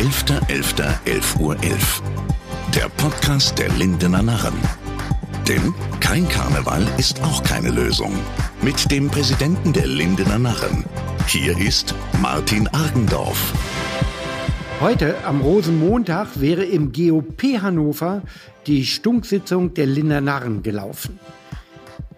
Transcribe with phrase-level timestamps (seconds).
[0.00, 1.62] 11.11.11 Uhr.
[1.62, 2.02] 11.
[2.74, 4.54] Der Podcast der Lindener Narren.
[5.46, 8.14] Denn kein Karneval ist auch keine Lösung.
[8.62, 10.86] Mit dem Präsidenten der Lindener Narren.
[11.26, 13.52] Hier ist Martin Argendorf.
[14.80, 18.22] Heute am Rosenmontag wäre im GOP Hannover
[18.66, 21.20] die Stunksitzung der Lindener Narren gelaufen.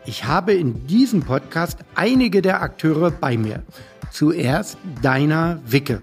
[0.04, 3.64] Ich habe in diesem Podcast einige der Akteure bei mir.
[4.12, 6.00] Zuerst Deiner Wicke.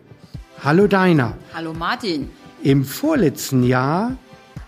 [0.62, 1.38] Hallo Deiner.
[1.54, 2.30] Hallo Martin.
[2.64, 4.18] Im vorletzten Jahr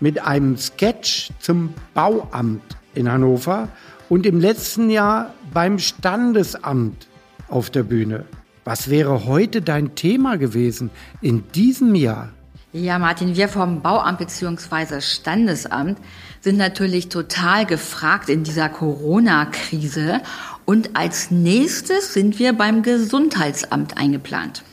[0.00, 2.62] mit einem Sketch zum Bauamt
[2.94, 3.68] in Hannover
[4.08, 7.08] und im letzten Jahr beim Standesamt
[7.48, 8.24] auf der Bühne.
[8.64, 10.90] Was wäre heute dein Thema gewesen
[11.20, 12.30] in diesem Jahr?
[12.72, 15.02] Ja, Martin, wir vom Bauamt bzw.
[15.02, 15.98] Standesamt
[16.40, 20.22] sind natürlich total gefragt in dieser Corona-Krise.
[20.64, 24.64] Und als nächstes sind wir beim Gesundheitsamt eingeplant.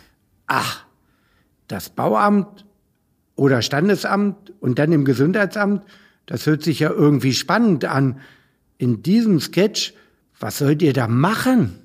[0.47, 0.85] Ach,
[1.69, 2.65] das Bauamt
[3.35, 5.83] oder Standesamt und dann im Gesundheitsamt,
[6.25, 8.19] das hört sich ja irgendwie spannend an.
[8.77, 9.93] In diesem Sketch,
[10.39, 11.79] was sollt ihr da machen?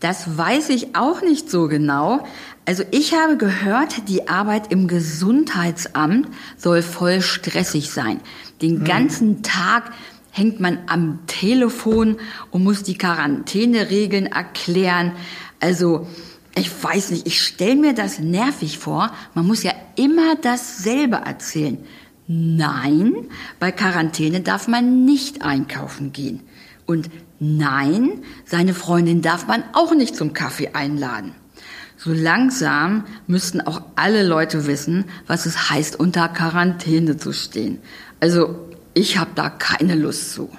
[0.00, 2.24] Das weiß ich auch nicht so genau.
[2.66, 8.20] Also ich habe gehört, die Arbeit im Gesundheitsamt soll voll stressig sein.
[8.60, 8.84] Den hm.
[8.84, 9.92] ganzen Tag
[10.30, 12.16] hängt man am Telefon
[12.50, 15.12] und muss die Quarantäneregeln erklären.
[15.60, 16.06] Also
[16.56, 19.12] ich weiß nicht, ich stelle mir das nervig vor.
[19.34, 21.78] Man muss ja immer dasselbe erzählen.
[22.26, 23.14] Nein,
[23.60, 26.40] bei Quarantäne darf man nicht einkaufen gehen.
[26.86, 31.34] Und nein, seine Freundin darf man auch nicht zum Kaffee einladen.
[31.98, 37.78] So langsam müssten auch alle Leute wissen, was es heißt, unter Quarantäne zu stehen.
[38.20, 40.50] Also ich habe da keine Lust zu.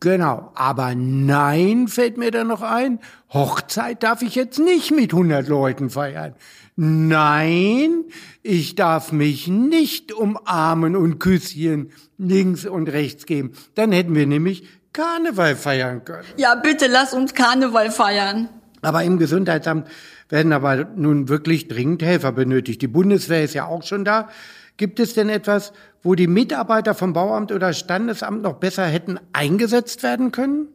[0.00, 2.98] Genau, aber nein, fällt mir da noch ein,
[3.32, 6.34] Hochzeit darf ich jetzt nicht mit 100 Leuten feiern.
[6.76, 8.04] Nein,
[8.42, 13.52] ich darf mich nicht umarmen und Küsschen links und rechts geben.
[13.74, 16.26] Dann hätten wir nämlich Karneval feiern können.
[16.36, 18.48] Ja, bitte lass uns Karneval feiern.
[18.82, 19.88] Aber im Gesundheitsamt
[20.28, 22.82] werden aber nun wirklich dringend Helfer benötigt.
[22.82, 24.28] Die Bundeswehr ist ja auch schon da.
[24.76, 25.72] Gibt es denn etwas,
[26.06, 30.68] wo die Mitarbeiter vom Bauamt oder Standesamt noch besser hätten eingesetzt werden können?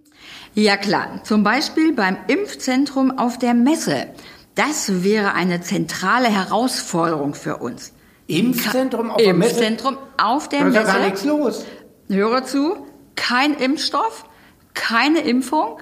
[0.54, 4.08] Ja klar, zum Beispiel beim Impfzentrum auf der Messe.
[4.56, 7.94] Das wäre eine zentrale Herausforderung für uns.
[8.28, 9.52] Impfzentrum auf der Messe?
[9.52, 10.74] Impfzentrum auf der Messe.
[10.74, 11.66] Da ist ja gar nichts los.
[12.10, 14.26] Höre zu, kein Impfstoff,
[14.74, 15.78] keine Impfung,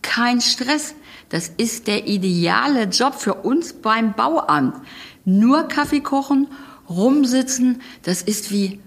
[0.00, 0.94] kein Stress.
[1.28, 4.76] Das ist der ideale Job für uns beim Bauamt.
[5.24, 6.46] Nur Kaffee kochen
[6.88, 8.80] rumsitzen, das ist wie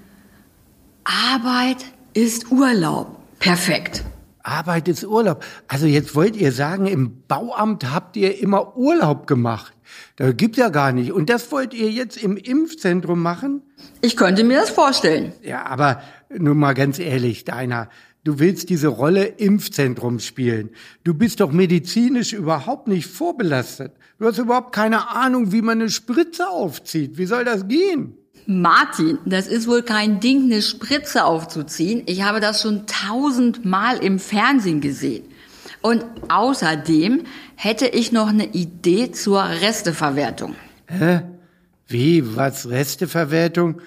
[1.06, 1.86] Arbeit
[2.16, 3.20] ist Urlaub.
[3.38, 4.04] Perfekt.
[4.42, 5.44] Arbeit ist Urlaub.
[5.68, 9.74] Also jetzt wollt ihr sagen, im Bauamt habt ihr immer Urlaub gemacht.
[10.16, 11.12] Da gibt's ja gar nicht.
[11.12, 13.62] Und das wollt ihr jetzt im Impfzentrum machen?
[14.02, 15.32] Ich könnte mir das vorstellen.
[15.44, 16.02] Ja, aber
[16.36, 17.88] nun mal ganz ehrlich, Deiner,
[18.24, 20.72] du willst diese Rolle Impfzentrum spielen.
[21.04, 23.94] Du bist doch medizinisch überhaupt nicht vorbelastet.
[24.18, 27.20] Du hast überhaupt keine Ahnung, wie man eine Spritze aufzieht.
[27.20, 28.18] Wie soll das gehen?
[28.48, 32.04] Martin, das ist wohl kein Ding, eine Spritze aufzuziehen.
[32.06, 35.24] Ich habe das schon tausendmal im Fernsehen gesehen.
[35.82, 37.24] Und außerdem
[37.56, 40.56] hätte ich noch eine Idee zur Resteverwertung.
[40.88, 41.22] Hä?
[41.88, 42.36] Wie?
[42.36, 42.70] Was?
[42.70, 43.80] Resteverwertung?
[43.80, 43.82] Äh,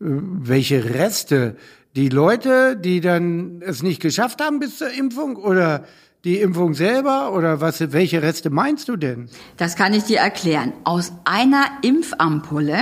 [0.00, 1.56] welche Reste?
[1.96, 5.36] Die Leute, die dann es nicht geschafft haben bis zur Impfung?
[5.36, 5.84] Oder
[6.24, 9.28] die Impfung selber oder was, welche Reste meinst du denn?
[9.56, 10.72] Das kann ich dir erklären.
[10.84, 12.78] Aus einer Impfampulle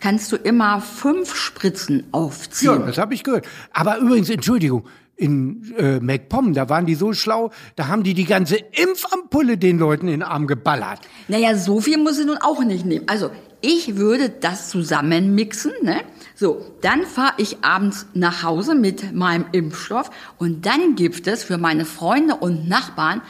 [0.00, 2.80] kannst du immer fünf Spritzen aufziehen.
[2.80, 3.46] Ja, das habe ich gehört.
[3.72, 4.84] Aber übrigens, Entschuldigung,
[5.20, 9.78] in äh, MacPom, da waren die so schlau, da haben die die ganze Impfampulle den
[9.78, 11.00] Leuten in den Arm geballert.
[11.28, 13.04] Naja, so viel muss ich nun auch nicht nehmen.
[13.06, 16.00] Also ich würde das zusammenmixen, ne?
[16.34, 21.58] So, dann fahre ich abends nach Hause mit meinem Impfstoff und dann gibt es für
[21.58, 23.20] meine Freunde und Nachbarn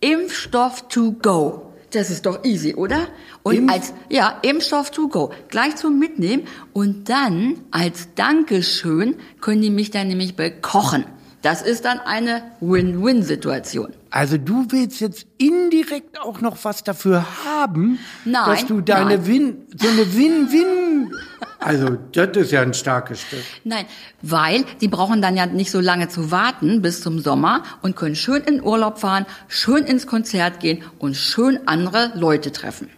[0.00, 1.65] Impfstoff to go.
[1.90, 3.08] Das ist doch easy, oder?
[3.42, 9.62] Und Impf als ja, Impfstoff to go, gleich zum Mitnehmen und dann als Dankeschön können
[9.62, 11.04] die mich dann nämlich bekochen.
[11.46, 13.92] Das ist dann eine Win-Win-Situation.
[14.10, 19.26] Also du willst jetzt indirekt auch noch was dafür haben, nein, dass du deine nein.
[19.28, 21.12] Win, so eine Win-Win,
[21.60, 23.44] also das ist ja ein starkes Stück.
[23.62, 23.86] Nein,
[24.22, 28.16] weil die brauchen dann ja nicht so lange zu warten bis zum Sommer und können
[28.16, 32.90] schön in Urlaub fahren, schön ins Konzert gehen und schön andere Leute treffen.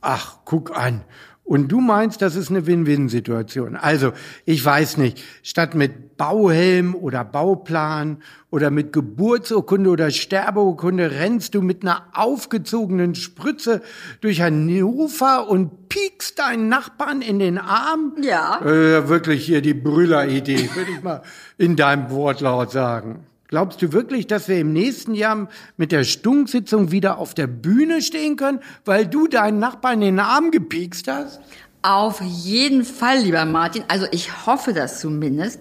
[0.00, 1.02] Ach, guck an.
[1.50, 3.74] Und du meinst, das ist eine Win-Win-Situation.
[3.74, 4.12] Also,
[4.44, 11.60] ich weiß nicht, statt mit Bauhelm oder Bauplan oder mit Geburtsurkunde oder Sterbeurkunde rennst du
[11.60, 13.82] mit einer aufgezogenen Spritze
[14.20, 18.14] durch Hannover und piekst deinen Nachbarn in den Arm?
[18.22, 18.60] Ja.
[18.60, 21.22] Äh, wirklich hier die Brülleridee, würde ich mal
[21.58, 23.26] in deinem Wortlaut sagen.
[23.50, 28.00] Glaubst du wirklich, dass wir im nächsten Jahr mit der Stunksitzung wieder auf der Bühne
[28.00, 31.40] stehen können, weil du deinen Nachbarn in den Arm gepiekst hast?
[31.82, 33.82] Auf jeden Fall, lieber Martin.
[33.88, 35.58] Also ich hoffe das zumindest.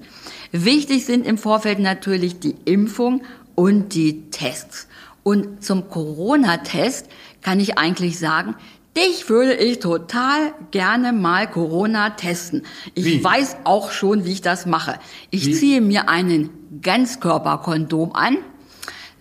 [0.52, 3.24] Wichtig sind im Vorfeld natürlich die Impfung
[3.56, 4.88] und die Tests.
[5.24, 7.08] Und zum Corona-Test
[7.42, 8.54] kann ich eigentlich sagen,
[8.98, 12.64] Dich würde ich total gerne mal Corona testen.
[12.96, 13.24] Ich Wie?
[13.24, 15.00] weiß auch schon, wie ich das mache.
[15.30, 15.54] Ich Wie?
[15.54, 16.50] ziehe mir einen
[16.82, 18.38] Ganzkörperkondom an,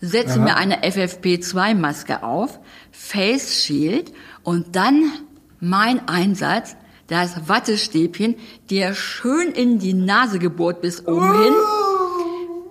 [0.01, 2.59] setze mir eine FFP2-Maske auf,
[2.91, 4.13] Face Shield
[4.43, 5.13] und dann
[5.61, 6.77] mein Einsatz,
[7.09, 8.37] das Wattestäbchen,
[8.71, 11.55] dir schön in die Nase gebohrt bis oben hin,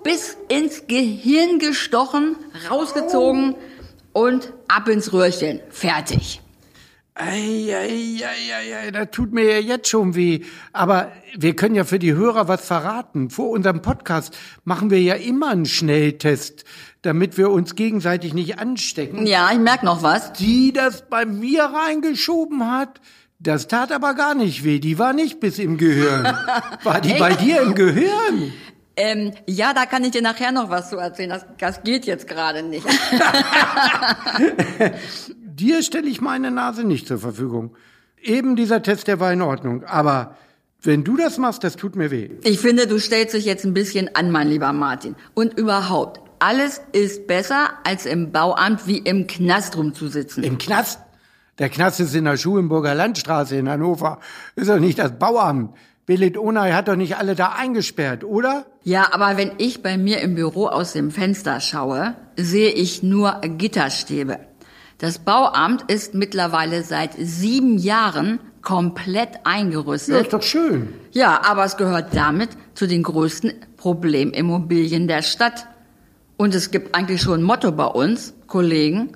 [0.04, 2.36] bis ins Gehirn gestochen,
[2.70, 3.56] rausgezogen
[4.14, 5.60] und ab ins Röhrchen.
[5.70, 6.42] Fertig.
[7.20, 10.42] Eieieiei, das tut mir ja jetzt schon weh.
[10.74, 13.30] Aber wir können ja für die Hörer was verraten.
[13.30, 16.64] Vor unserem Podcast machen wir ja immer einen Schnelltest,
[17.02, 19.26] damit wir uns gegenseitig nicht anstecken.
[19.26, 20.34] Ja, ich merk noch was.
[20.34, 23.02] Die das bei mir reingeschoben hat,
[23.40, 24.80] das tat aber gar nicht weh.
[24.80, 26.24] Die war nicht bis im Gehirn.
[26.84, 28.54] War die bei dir im Gehirn?
[28.96, 31.30] Ähm, ja, da kann ich dir nachher noch was zu erzählen.
[31.30, 32.84] Das, das geht jetzt gerade nicht.
[35.60, 37.76] Dir stelle ich meine Nase nicht zur Verfügung.
[38.22, 39.84] Eben dieser Test, der war in Ordnung.
[39.86, 40.36] Aber
[40.84, 42.30] wenn du das machst, das tut mir weh.
[42.44, 45.16] Ich finde, du stellst dich jetzt ein bisschen an, mein lieber Martin.
[45.34, 50.44] Und überhaupt, alles ist besser, als im Bauamt wie im Knast rumzusitzen.
[50.44, 51.00] Im Knast?
[51.58, 54.20] Der Knast ist in der Schulenburger Landstraße in Hannover.
[54.56, 55.76] Ist doch nicht das Bauamt.
[56.06, 58.68] Billit Onay hat doch nicht alle da eingesperrt, oder?
[58.84, 63.42] Ja, aber wenn ich bei mir im Büro aus dem Fenster schaue, sehe ich nur
[63.42, 64.38] Gitterstäbe.
[65.00, 70.24] Das Bauamt ist mittlerweile seit sieben Jahren komplett Ja, eingerüstet.
[70.24, 70.92] ist doch schön.
[71.12, 75.68] Ja, aber es gehört damit zu den größten Problemimmobilien der Stadt.
[76.36, 79.12] Und es gibt eigentlich schon ein Motto bei uns, Kollegen,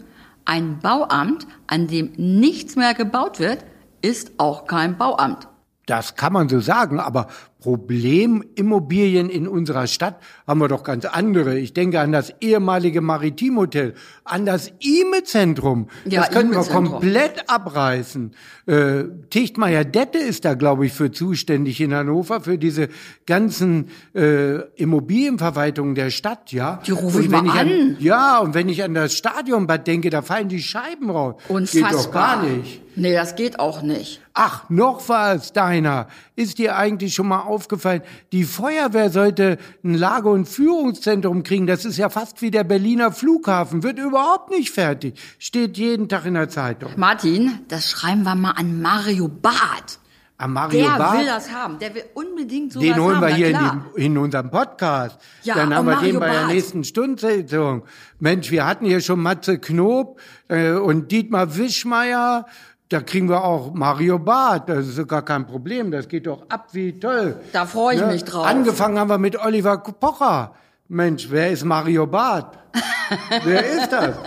[0.45, 3.60] ein Bauamt, an dem nichts mehr gebaut wird,
[4.01, 5.48] ist auch kein Bauamt.
[5.88, 7.28] Das kann man so sagen, aber
[7.61, 11.57] Problemimmobilien in unserer Stadt haben wir doch ganz andere.
[11.59, 13.93] Ich denke an das ehemalige Maritimhotel,
[14.23, 15.87] an das IME-Zentrum.
[16.05, 18.33] Ja, das könnten wir komplett abreißen.
[18.65, 22.89] Äh, Tichtmeier-Dette ist da, glaube ich, für zuständig in Hannover, für diese
[23.27, 26.81] ganzen äh, Immobilienverwaltungen der Stadt, ja.
[26.85, 27.67] Die rufe Und ich wenn mal an.
[27.67, 27.97] an.
[27.99, 31.35] Ja, und wenn ich an das Stadionbad denke, da fallen die Scheiben raus.
[31.47, 31.91] Unfassbar.
[31.91, 32.81] Geht doch gar nicht.
[32.95, 34.19] Nee, das geht auch nicht.
[34.33, 36.07] Ach, noch was, Deiner.
[36.35, 38.01] Ist dir eigentlich schon mal aufgefallen,
[38.31, 41.68] die Feuerwehr sollte ein Lager- und Führungszentrum kriegen.
[41.68, 43.83] Das ist ja fast wie der Berliner Flughafen.
[43.83, 45.19] Wird überhaupt nicht fertig.
[45.38, 46.92] Steht jeden Tag in der Zeitung.
[46.95, 50.00] Martin, das schreiben wir mal an Mario Barth.
[50.38, 51.77] Am Mario Der Barth, will das haben.
[51.77, 53.27] Der will unbedingt sowas den holen haben.
[53.27, 53.59] wir hier in,
[53.95, 55.19] die, in unserem Podcast.
[55.44, 56.47] Ja, Dann haben wir den Mario bei der Barth.
[56.47, 57.83] nächsten Stundensitzung.
[58.19, 62.47] Mensch, wir hatten hier schon Matze Knob äh, und Dietmar Wischmeier.
[62.91, 64.67] Da kriegen wir auch Mario Barth.
[64.67, 65.91] Das ist gar kein Problem.
[65.91, 67.38] Das geht doch ab wie toll.
[67.53, 68.45] Da freue ich mich drauf.
[68.45, 70.53] Angefangen haben wir mit Oliver Pocher.
[70.89, 72.59] Mensch, wer ist Mario Barth?
[73.45, 74.17] wer ist das?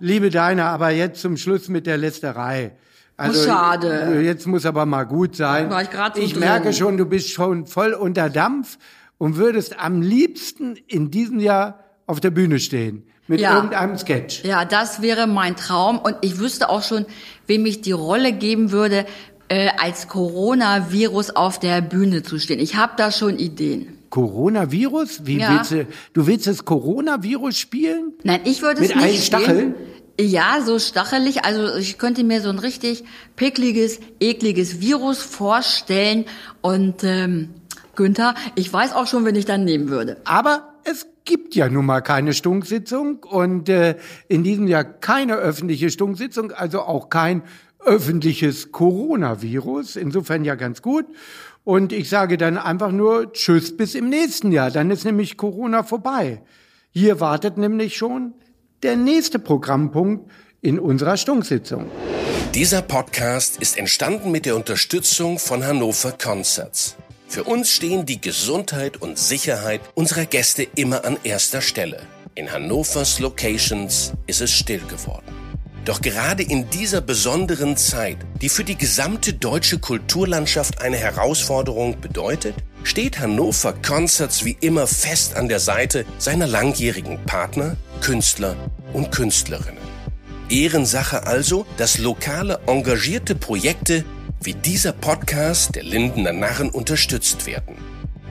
[0.00, 2.72] Liebe Deine, aber jetzt zum Schluss mit der Lästerei.
[3.16, 4.20] Also, Oh, schade.
[4.22, 5.70] Jetzt muss aber mal gut sein.
[5.70, 6.40] War ich so ich drin.
[6.40, 8.78] merke schon, du bist schon voll unter Dampf
[9.18, 13.06] und würdest am liebsten in diesem Jahr auf der Bühne stehen.
[13.28, 13.54] Mit Ja.
[13.54, 14.42] irgendeinem Sketch.
[14.44, 15.98] Ja, das wäre mein Traum.
[15.98, 17.04] Und ich wüsste auch schon,
[17.48, 19.04] wem ich die Rolle geben würde,
[19.48, 22.60] äh, als Coronavirus auf der Bühne zu stehen.
[22.60, 23.98] Ich habe da schon Ideen.
[24.10, 25.26] Coronavirus?
[25.26, 25.50] Wie Ja.
[25.56, 28.12] willst du, du willst das Coronavirus spielen?
[28.22, 29.74] Nein, ich würde es Mit nicht spielen.
[30.20, 31.44] Ja, so stachelig.
[31.44, 33.04] Also ich könnte mir so ein richtig
[33.36, 36.24] pickliges, ekliges Virus vorstellen.
[36.60, 37.50] Und ähm,
[37.94, 40.16] Günther, ich weiß auch schon, wen ich dann nehmen würde.
[40.24, 43.96] Aber es gibt ja nun mal keine Stunksitzung und äh,
[44.28, 47.42] in diesem Jahr keine öffentliche Stunksitzung, also auch kein
[47.80, 49.96] öffentliches Coronavirus.
[49.96, 51.06] Insofern ja ganz gut.
[51.64, 54.70] Und ich sage dann einfach nur Tschüss bis im nächsten Jahr.
[54.70, 56.42] Dann ist nämlich Corona vorbei.
[56.90, 58.32] Hier wartet nämlich schon
[58.82, 60.30] der nächste Programmpunkt
[60.62, 61.86] in unserer Stunksitzung.
[62.54, 66.96] Dieser Podcast ist entstanden mit der Unterstützung von Hannover Concerts.
[67.30, 72.00] Für uns stehen die Gesundheit und Sicherheit unserer Gäste immer an erster Stelle.
[72.34, 75.26] In Hannovers Locations ist es still geworden.
[75.84, 82.54] Doch gerade in dieser besonderen Zeit, die für die gesamte deutsche Kulturlandschaft eine Herausforderung bedeutet,
[82.82, 88.56] steht Hannover Concerts wie immer fest an der Seite seiner langjährigen Partner, Künstler
[88.94, 89.82] und Künstlerinnen.
[90.48, 94.04] Ehrensache also, dass lokale engagierte Projekte
[94.42, 97.76] wie dieser Podcast der Lindener Narren unterstützt werden.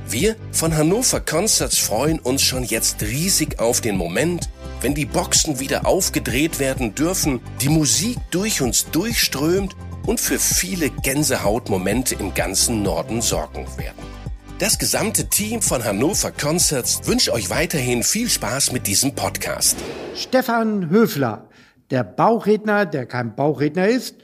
[0.09, 4.49] Wir von Hannover Concerts freuen uns schon jetzt riesig auf den Moment,
[4.81, 10.89] wenn die Boxen wieder aufgedreht werden dürfen, die Musik durch uns durchströmt und für viele
[10.89, 14.17] Gänsehautmomente im ganzen Norden sorgen werden.
[14.59, 19.77] Das gesamte Team von Hannover Concerts wünscht euch weiterhin viel Spaß mit diesem Podcast.
[20.15, 21.49] Stefan Höfler,
[21.91, 24.15] der Bauchredner, der kein Bauchredner ist,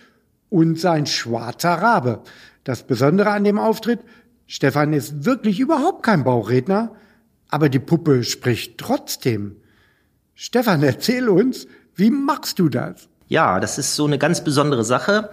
[0.54, 2.22] und sein schwarzer Rabe.
[2.64, 4.02] Das Besondere an dem Auftritt,
[4.46, 6.92] Stefan ist wirklich überhaupt kein Bauchredner,
[7.50, 9.56] aber die Puppe spricht trotzdem.
[10.36, 13.10] Stefan, erzähl uns, wie machst du das?
[13.28, 15.32] Ja, das ist so eine ganz besondere Sache.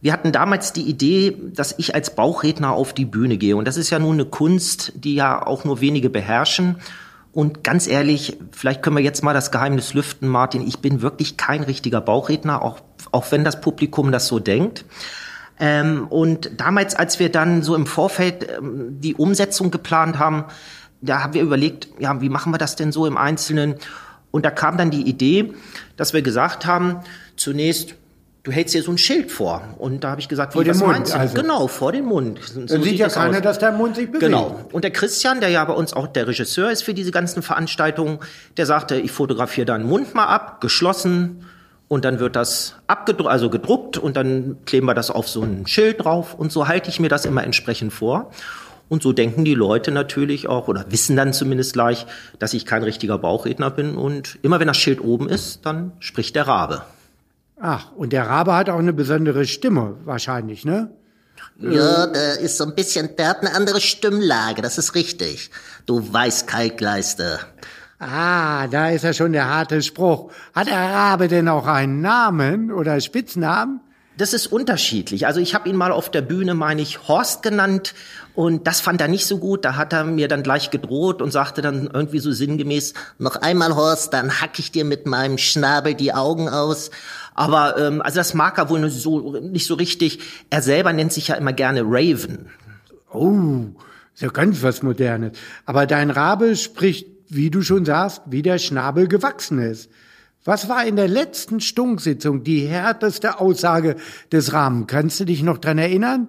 [0.00, 3.56] Wir hatten damals die Idee, dass ich als Bauchredner auf die Bühne gehe.
[3.56, 6.76] Und das ist ja nun eine Kunst, die ja auch nur wenige beherrschen.
[7.36, 10.66] Und ganz ehrlich, vielleicht können wir jetzt mal das Geheimnis lüften, Martin.
[10.66, 12.80] Ich bin wirklich kein richtiger Bauchredner, auch,
[13.12, 14.86] auch wenn das Publikum das so denkt.
[15.60, 20.46] Ähm, und damals, als wir dann so im Vorfeld ähm, die Umsetzung geplant haben,
[21.02, 23.74] da haben wir überlegt, ja, wie machen wir das denn so im Einzelnen?
[24.30, 25.52] Und da kam dann die Idee,
[25.98, 27.00] dass wir gesagt haben,
[27.36, 27.96] zunächst,
[28.46, 29.60] du hältst dir so ein Schild vor.
[29.76, 31.18] Und da habe ich gesagt, vor wie, was Mund, meinst du?
[31.18, 31.34] Also.
[31.34, 32.38] Genau, vor den Mund.
[32.44, 33.42] So Dann sieht ja keiner, aus.
[33.42, 34.20] dass der Mund sich bewegt.
[34.20, 34.64] Genau.
[34.70, 38.20] Und der Christian, der ja bei uns auch der Regisseur ist für diese ganzen Veranstaltungen,
[38.56, 41.44] der sagte, ich fotografiere deinen Mund mal ab, geschlossen.
[41.88, 45.66] Und dann wird das abgedruckt, also gedruckt und dann kleben wir das auf so ein
[45.66, 46.34] Schild drauf.
[46.34, 48.30] Und so halte ich mir das immer entsprechend vor.
[48.88, 52.06] Und so denken die Leute natürlich auch oder wissen dann zumindest gleich,
[52.38, 53.96] dass ich kein richtiger Bauchredner bin.
[53.96, 56.82] Und immer wenn das Schild oben ist, dann spricht der Rabe.
[57.58, 60.90] Ach, und der Rabe hat auch eine besondere Stimme, wahrscheinlich, ne?
[61.58, 65.50] Ja, der ist so ein bisschen, der hat eine andere Stimmlage, das ist richtig.
[65.86, 67.40] Du Weißkalkleister.
[67.98, 70.30] Ah, da ist ja schon der harte Spruch.
[70.54, 73.80] Hat der Rabe denn auch einen Namen oder Spitznamen?
[74.18, 75.26] Das ist unterschiedlich.
[75.26, 77.94] Also ich habe ihn mal auf der Bühne, meine ich, Horst genannt
[78.34, 79.64] und das fand er nicht so gut.
[79.64, 83.76] Da hat er mir dann gleich gedroht und sagte dann irgendwie so sinngemäß, noch einmal
[83.76, 86.90] Horst, dann hack ich dir mit meinem Schnabel die Augen aus.
[87.36, 90.20] Aber ähm, also das mag er wohl so, nicht so richtig.
[90.48, 92.46] Er selber nennt sich ja immer gerne Raven.
[93.12, 93.66] Oh,
[94.14, 95.36] ist ja ganz was Modernes.
[95.66, 99.90] Aber dein Rabe spricht, wie du schon sagst, wie der Schnabel gewachsen ist.
[100.44, 103.96] Was war in der letzten Stunksitzung die härteste Aussage
[104.32, 104.86] des Rahmen?
[104.86, 106.28] Kannst du dich noch dran erinnern?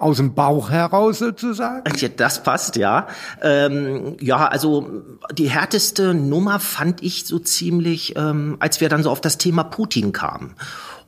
[0.00, 1.82] Aus dem Bauch heraus sozusagen?
[2.16, 3.08] Das passt, ja.
[3.42, 5.02] Ähm, ja, also
[5.32, 9.64] die härteste Nummer fand ich so ziemlich, ähm, als wir dann so auf das Thema
[9.64, 10.54] Putin kamen.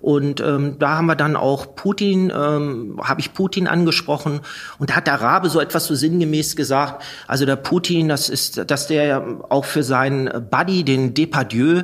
[0.01, 4.41] Und ähm, da haben wir dann auch Putin, ähm, habe ich Putin angesprochen
[4.79, 7.05] und da hat der Rabe so etwas so sinngemäß gesagt.
[7.29, 11.83] Also der Putin, das ist, dass der auch für seinen Buddy, den Depardieu,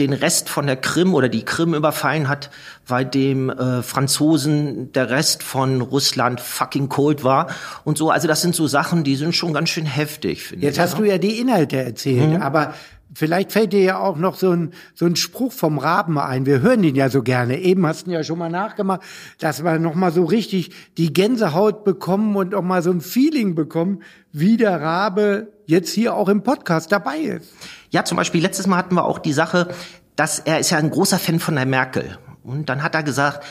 [0.00, 2.50] den Rest von der Krim oder die Krim überfallen hat,
[2.86, 7.48] weil dem äh, Franzosen der Rest von Russland fucking cold war
[7.84, 8.10] und so.
[8.10, 10.70] Also das sind so Sachen, die sind schon ganz schön heftig, finde ich.
[10.70, 12.42] Jetzt hast du ja die Inhalte erzählt, mhm.
[12.42, 12.74] aber
[13.16, 16.46] Vielleicht fällt dir ja auch noch so ein, so ein Spruch vom Raben ein.
[16.46, 17.60] Wir hören den ja so gerne.
[17.60, 19.02] Eben hast du ja schon mal nachgemacht,
[19.38, 23.54] dass wir noch mal so richtig die Gänsehaut bekommen und auch mal so ein Feeling
[23.54, 27.52] bekommen, wie der Rabe jetzt hier auch im Podcast dabei ist.
[27.94, 29.68] Ja, zum Beispiel letztes Mal hatten wir auch die Sache,
[30.16, 32.18] dass er ist ja ein großer Fan von der Merkel.
[32.42, 33.44] Und dann hat er gesagt,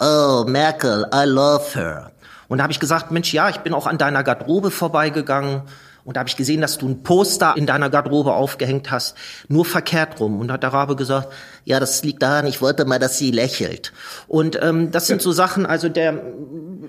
[0.00, 2.10] oh, Merkel, I love her.
[2.48, 5.64] Und da habe ich gesagt, Mensch, ja, ich bin auch an deiner Garderobe vorbeigegangen
[6.04, 9.14] und da habe ich gesehen, dass du ein Poster in deiner Garderobe aufgehängt hast,
[9.48, 10.40] nur verkehrt rum.
[10.40, 11.28] Und da hat der Rabe gesagt,
[11.66, 13.92] ja, das liegt daran, ich wollte mal, dass sie lächelt.
[14.26, 16.18] Und ähm, das sind so Sachen, also der,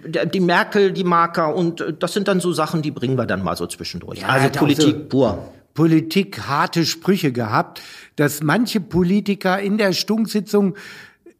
[0.06, 3.26] der die Merkel, die Marker und äh, das sind dann so Sachen, die bringen wir
[3.26, 4.22] dann mal so zwischendurch.
[4.22, 5.54] Ja, also Politik so pur.
[5.74, 7.82] Politik harte Sprüche gehabt,
[8.16, 10.76] dass manche Politiker in der Stunksitzung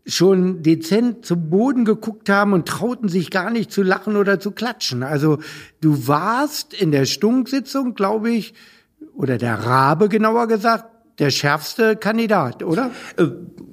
[0.06, 4.52] schon dezent zum Boden geguckt haben und trauten sich gar nicht zu lachen oder zu
[4.52, 5.04] klatschen.
[5.04, 5.40] Also
[5.82, 8.54] du warst in der Stunksitzung, glaube ich,
[9.16, 10.86] oder der Rabe genauer gesagt,
[11.20, 12.92] der schärfste Kandidat, oder?
[13.18, 13.28] Äh,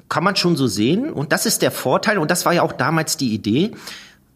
[0.08, 1.10] kann man schon so sehen.
[1.10, 2.18] Und das ist der Vorteil.
[2.18, 3.72] Und das war ja auch damals die Idee.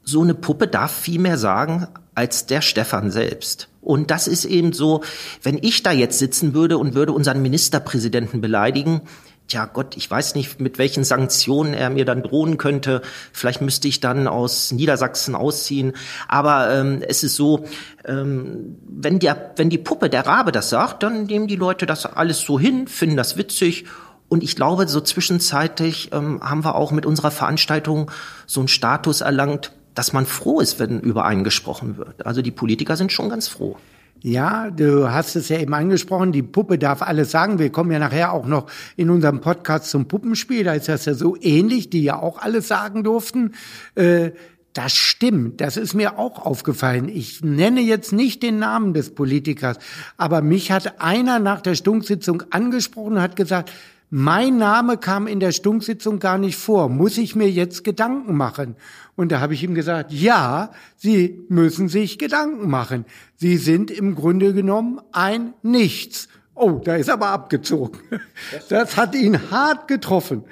[0.02, 3.68] So eine Puppe darf viel mehr sagen als der Stefan selbst.
[3.84, 5.02] Und das ist eben so,
[5.42, 9.02] wenn ich da jetzt sitzen würde und würde unseren Ministerpräsidenten beleidigen,
[9.46, 13.02] Tja Gott, ich weiß nicht, mit welchen Sanktionen er mir dann drohen könnte.
[13.30, 15.92] Vielleicht müsste ich dann aus Niedersachsen ausziehen.
[16.28, 17.66] Aber ähm, es ist so,
[18.06, 22.06] ähm, wenn, der, wenn die Puppe, der Rabe das sagt, dann nehmen die Leute das
[22.06, 23.84] alles so hin, finden das witzig.
[24.30, 28.10] Und ich glaube, so zwischenzeitlich ähm, haben wir auch mit unserer Veranstaltung
[28.46, 32.26] so einen Status erlangt, dass man froh ist, wenn über einen gesprochen wird.
[32.26, 33.76] Also die Politiker sind schon ganz froh.
[34.22, 37.58] Ja, du hast es ja eben angesprochen, die Puppe darf alles sagen.
[37.58, 41.12] Wir kommen ja nachher auch noch in unserem Podcast zum Puppenspiel, da ist das ja
[41.12, 43.52] so ähnlich, die ja auch alles sagen durften.
[43.96, 44.30] Äh,
[44.72, 45.60] das stimmt.
[45.60, 47.08] Das ist mir auch aufgefallen.
[47.08, 49.78] Ich nenne jetzt nicht den Namen des Politikers,
[50.16, 53.70] aber mich hat einer nach der Stunksitzung angesprochen und hat gesagt,
[54.10, 56.88] mein Name kam in der Stunksitzung gar nicht vor.
[56.88, 58.76] Muss ich mir jetzt Gedanken machen?
[59.16, 63.04] Und da habe ich ihm gesagt, ja, Sie müssen sich Gedanken machen.
[63.36, 66.28] Sie sind im Grunde genommen ein Nichts.
[66.56, 67.98] Oh, da ist aber abgezogen.
[68.68, 70.44] Das hat ihn hart getroffen.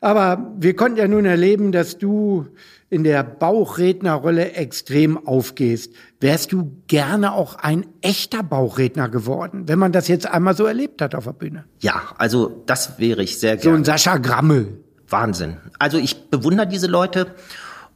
[0.00, 2.46] Aber wir konnten ja nun erleben, dass du
[2.88, 5.92] in der Bauchrednerrolle extrem aufgehst.
[6.20, 11.00] Wärst du gerne auch ein echter Bauchredner geworden, wenn man das jetzt einmal so erlebt
[11.00, 11.64] hat auf der Bühne?
[11.80, 13.78] Ja, also das wäre ich sehr So gerne.
[13.78, 14.78] ein Sascha Grammel.
[15.08, 15.56] Wahnsinn.
[15.78, 17.34] Also ich bewundere diese Leute.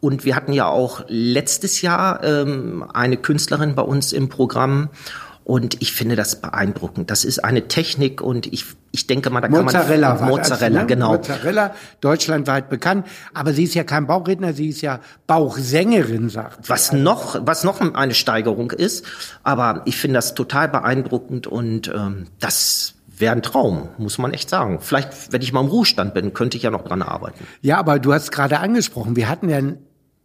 [0.00, 4.90] Und wir hatten ja auch letztes Jahr ähm, eine Künstlerin bei uns im Programm.
[5.46, 7.08] Und ich finde das beeindruckend.
[7.08, 10.20] Das ist eine Technik und ich, ich denke mal, da kann Mozzarella man...
[10.20, 10.86] war Mozzarella, das, ne?
[10.88, 11.12] genau.
[11.12, 13.06] Mozzarella, deutschlandweit bekannt.
[13.32, 14.98] Aber sie ist ja kein Bauchredner, sie ist ja
[15.28, 16.70] Bauchsängerin, sagt sie.
[16.70, 19.06] Was noch, was noch eine Steigerung ist.
[19.44, 24.50] Aber ich finde das total beeindruckend und ähm, das wäre ein Traum, muss man echt
[24.50, 24.80] sagen.
[24.80, 27.46] Vielleicht, wenn ich mal im Ruhestand bin, könnte ich ja noch dran arbeiten.
[27.62, 29.60] Ja, aber du hast gerade angesprochen, wir hatten ja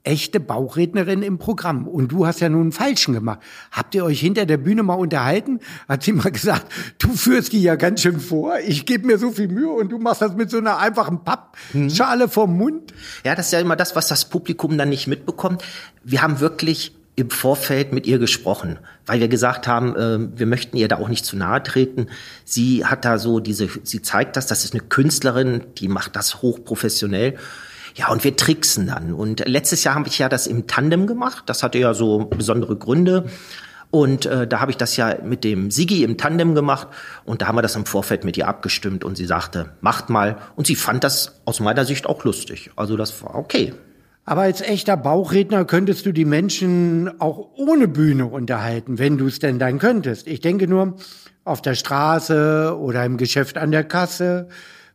[0.04, 3.40] echte Bauchrednerin im Programm und du hast ja nun einen Falschen gemacht.
[3.72, 5.60] Habt ihr euch hinter der Bühne mal unterhalten?
[5.88, 9.32] Hat sie mal gesagt, du führst die ja ganz schön vor, ich gebe mir so
[9.32, 12.94] viel Mühe und du machst das mit so einer einfachen Pappschale vom Mund?
[13.24, 15.64] Ja, das ist ja immer das, was das Publikum dann nicht mitbekommt.
[16.04, 20.78] Wir haben wirklich im Vorfeld mit ihr gesprochen, weil wir gesagt haben, äh, wir möchten
[20.78, 22.08] ihr da auch nicht zu nahe treten.
[22.46, 26.42] Sie hat da so diese, sie zeigt das, das ist eine Künstlerin, die macht das
[26.42, 27.38] hochprofessionell.
[27.96, 29.14] Ja, und wir tricksen dann.
[29.14, 31.44] Und letztes Jahr habe ich ja das im Tandem gemacht.
[31.48, 33.26] Das hatte ja so besondere Gründe.
[33.92, 36.88] Und äh, da habe ich das ja mit dem Sigi im Tandem gemacht
[37.26, 40.38] und da haben wir das im Vorfeld mit ihr abgestimmt und sie sagte, macht mal.
[40.56, 42.72] Und sie fand das aus meiner Sicht auch lustig.
[42.78, 43.74] Also das war okay.
[44.24, 49.40] Aber als echter Bauchredner könntest du die Menschen auch ohne Bühne unterhalten, wenn du es
[49.40, 50.26] denn dann könntest.
[50.28, 50.96] Ich denke nur
[51.44, 54.48] auf der Straße oder im Geschäft an der Kasse,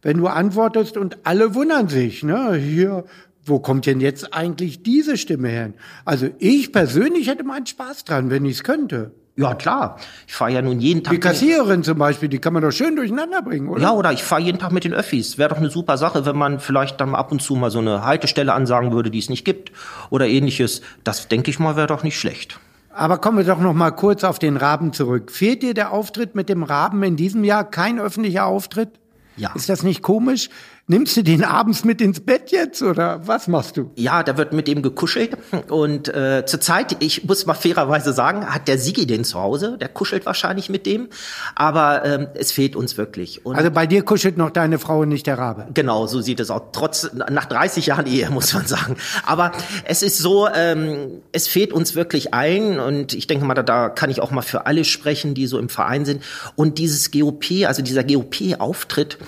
[0.06, 3.06] wenn du antwortest und alle wundern sich, ne, hier,
[3.44, 5.72] wo kommt denn jetzt eigentlich diese Stimme her?
[6.04, 9.10] Also ich persönlich hätte meinen Spaß dran, wenn ich es könnte.
[9.34, 9.98] Ja, klar.
[10.28, 11.12] Ich fahre ja nun jeden Tag.
[11.12, 13.82] Die Kassiererin zum Beispiel, die kann man doch schön durcheinander bringen, oder?
[13.82, 15.38] Ja, oder ich fahre jeden Tag mit den Öffis.
[15.38, 18.04] Wäre doch eine super Sache, wenn man vielleicht dann ab und zu mal so eine
[18.04, 19.72] Haltestelle ansagen würde, die es nicht gibt
[20.10, 20.82] oder ähnliches.
[21.02, 22.60] Das denke ich mal, wäre doch nicht schlecht.
[22.94, 25.32] Aber kommen wir doch noch mal kurz auf den Raben zurück.
[25.32, 27.68] Fehlt dir der Auftritt mit dem Raben in diesem Jahr?
[27.68, 29.00] Kein öffentlicher Auftritt?
[29.37, 29.53] Ja.
[29.55, 30.49] Ist das nicht komisch?
[30.88, 33.90] Nimmst du den abends mit ins Bett jetzt oder was machst du?
[33.96, 35.37] Ja, da wird mit dem gekuschelt.
[35.68, 39.79] Und äh, zurzeit, ich muss mal fairerweise sagen, hat der Sigi den zu Hause.
[39.81, 41.09] Der kuschelt wahrscheinlich mit dem.
[41.57, 43.44] Aber ähm, es fehlt uns wirklich.
[43.44, 45.66] Und Also bei dir kuschelt noch deine Frau und nicht der Rabe.
[45.75, 46.70] Genau, so sieht es auch.
[46.70, 48.94] Trotz nach 30 Jahren Ehe muss man sagen.
[49.25, 49.51] Aber
[49.87, 53.88] es ist so, ähm, es fehlt uns wirklich allen und ich denke mal, da, da
[53.88, 56.22] kann ich auch mal für alle sprechen, die so im Verein sind.
[56.55, 59.18] Und dieses GOP, also dieser GOP-Auftritt,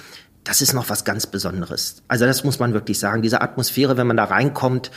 [0.48, 2.02] das ist noch was ganz Besonderes.
[2.08, 3.20] Also das muss man wirklich sagen.
[3.20, 4.90] Diese Atmosphäre, wenn man da reinkommt,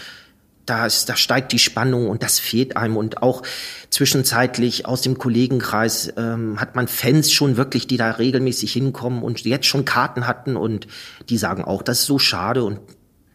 [0.65, 2.95] da, ist, da steigt die Spannung und das fehlt einem.
[2.95, 3.43] Und auch
[3.89, 9.41] zwischenzeitlich aus dem Kollegenkreis ähm, hat man Fans schon wirklich, die da regelmäßig hinkommen und
[9.41, 10.87] jetzt schon Karten hatten und
[11.27, 12.79] die sagen auch, das ist so schade und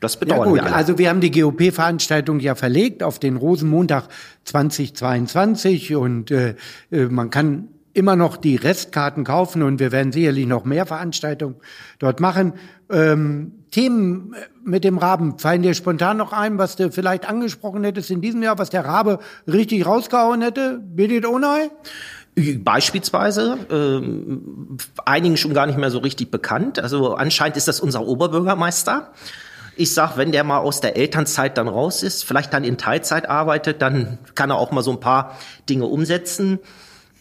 [0.00, 0.74] das Ja bedauern gut, wir alle.
[0.74, 4.08] also wir haben die GOP-Veranstaltung ja verlegt auf den Rosenmontag
[4.44, 6.54] 2022 und äh,
[6.90, 11.56] äh, man kann immer noch die Restkarten kaufen und wir werden sicherlich noch mehr Veranstaltungen
[11.98, 12.52] dort machen.
[12.90, 18.10] Ähm, Themen mit dem Raben, fallen dir spontan noch ein, was du vielleicht angesprochen hättest
[18.10, 20.78] in diesem Jahr, was der Rabe richtig rausgehauen hätte?
[20.82, 21.70] Birgit Onay?
[22.58, 26.78] Beispielsweise, ähm, einigen schon gar nicht mehr so richtig bekannt.
[26.78, 29.12] Also anscheinend ist das unser Oberbürgermeister.
[29.74, 33.28] Ich sag, wenn der mal aus der Elternzeit dann raus ist, vielleicht dann in Teilzeit
[33.28, 36.58] arbeitet, dann kann er auch mal so ein paar Dinge umsetzen.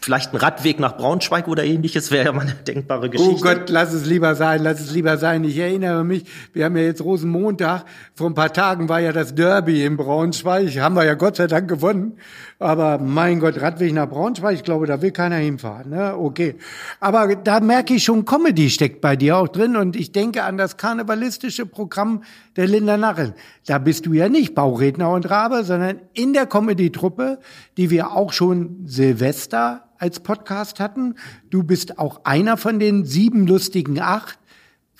[0.00, 3.34] Vielleicht ein Radweg nach Braunschweig oder ähnliches wäre ja mal eine denkbare Geschichte.
[3.34, 5.42] Oh Gott, lass es lieber sein, lass es lieber sein.
[5.42, 7.84] Ich erinnere mich, wir haben ja jetzt Rosenmontag.
[8.14, 10.78] Vor ein paar Tagen war ja das Derby in Braunschweig.
[10.78, 12.18] Haben wir ja Gott sei Dank gewonnen.
[12.58, 15.90] Aber mein Gott, Radweg nach Braunschweig, ich glaube, da will keiner hinfahren.
[15.90, 16.16] Ne?
[16.16, 16.54] Okay.
[17.00, 19.76] Aber da merke ich schon, Comedy steckt bei dir auch drin.
[19.76, 22.22] Und ich denke an das karnevalistische Programm
[22.54, 23.34] der Linda Narren.
[23.66, 27.40] Da bist du ja nicht Bauredner und Rabe, sondern in der Comedy-Truppe,
[27.76, 31.16] die wir auch schon Silvester als Podcast hatten.
[31.50, 34.38] Du bist auch einer von den sieben lustigen acht.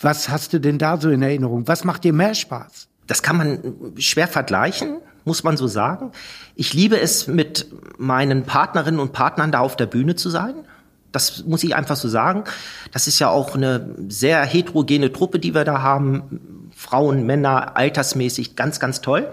[0.00, 1.66] Was hast du denn da so in Erinnerung?
[1.68, 2.88] Was macht dir mehr Spaß?
[3.06, 6.12] Das kann man schwer vergleichen, muss man so sagen.
[6.54, 7.66] Ich liebe es, mit
[7.98, 10.54] meinen Partnerinnen und Partnern da auf der Bühne zu sein.
[11.12, 12.44] Das muss ich einfach so sagen.
[12.92, 16.68] Das ist ja auch eine sehr heterogene Truppe, die wir da haben.
[16.74, 19.30] Frauen, Männer, altersmäßig, ganz, ganz toll.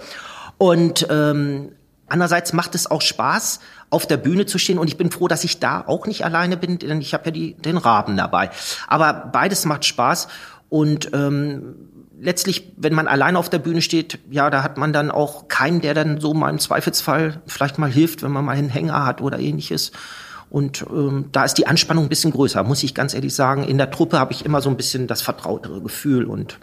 [0.57, 1.73] Und ähm,
[2.07, 3.59] andererseits macht es auch Spaß,
[3.93, 4.79] auf der Bühne zu stehen.
[4.79, 7.31] Und ich bin froh, dass ich da auch nicht alleine bin, denn ich habe ja
[7.31, 8.49] die, den Raben dabei.
[8.87, 10.27] Aber beides macht Spaß.
[10.69, 11.75] Und ähm,
[12.19, 15.81] letztlich, wenn man alleine auf der Bühne steht, ja, da hat man dann auch keinen,
[15.81, 19.21] der dann so mal im Zweifelsfall vielleicht mal hilft, wenn man mal einen Hänger hat
[19.21, 19.91] oder ähnliches.
[20.49, 23.63] Und ähm, da ist die Anspannung ein bisschen größer, muss ich ganz ehrlich sagen.
[23.63, 26.59] In der Truppe habe ich immer so ein bisschen das vertrautere Gefühl und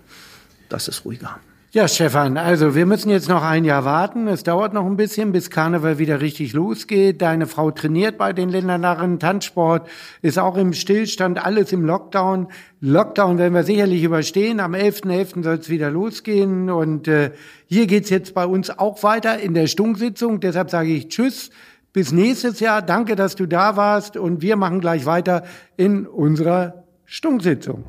[0.68, 1.38] das ist ruhiger.
[1.72, 4.26] Ja, Stefan, also wir müssen jetzt noch ein Jahr warten.
[4.26, 7.22] Es dauert noch ein bisschen, bis Karneval wieder richtig losgeht.
[7.22, 9.20] Deine Frau trainiert bei den Ländernarren.
[9.20, 9.88] Tanzsport
[10.20, 12.48] ist auch im Stillstand, alles im Lockdown.
[12.80, 14.58] Lockdown werden wir sicherlich überstehen.
[14.58, 15.04] Am 11.11.
[15.04, 15.44] .11.
[15.44, 16.70] soll es wieder losgehen.
[16.70, 17.30] Und äh,
[17.66, 20.40] hier geht's jetzt bei uns auch weiter in der Stunksitzung.
[20.40, 21.50] Deshalb sage ich Tschüss,
[21.92, 22.82] bis nächstes Jahr.
[22.82, 24.16] Danke, dass du da warst.
[24.16, 25.44] Und wir machen gleich weiter
[25.76, 27.84] in unserer Stunksitzung.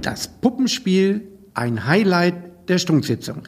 [0.00, 3.42] Das Puppenspiel, ein Highlight der Stunksitzung.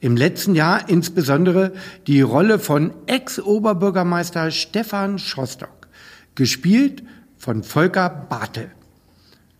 [0.00, 1.72] Im letzten Jahr insbesondere
[2.06, 5.88] die Rolle von Ex-Oberbürgermeister Stefan Schostock,
[6.34, 7.02] gespielt
[7.36, 8.70] von Volker Bartel.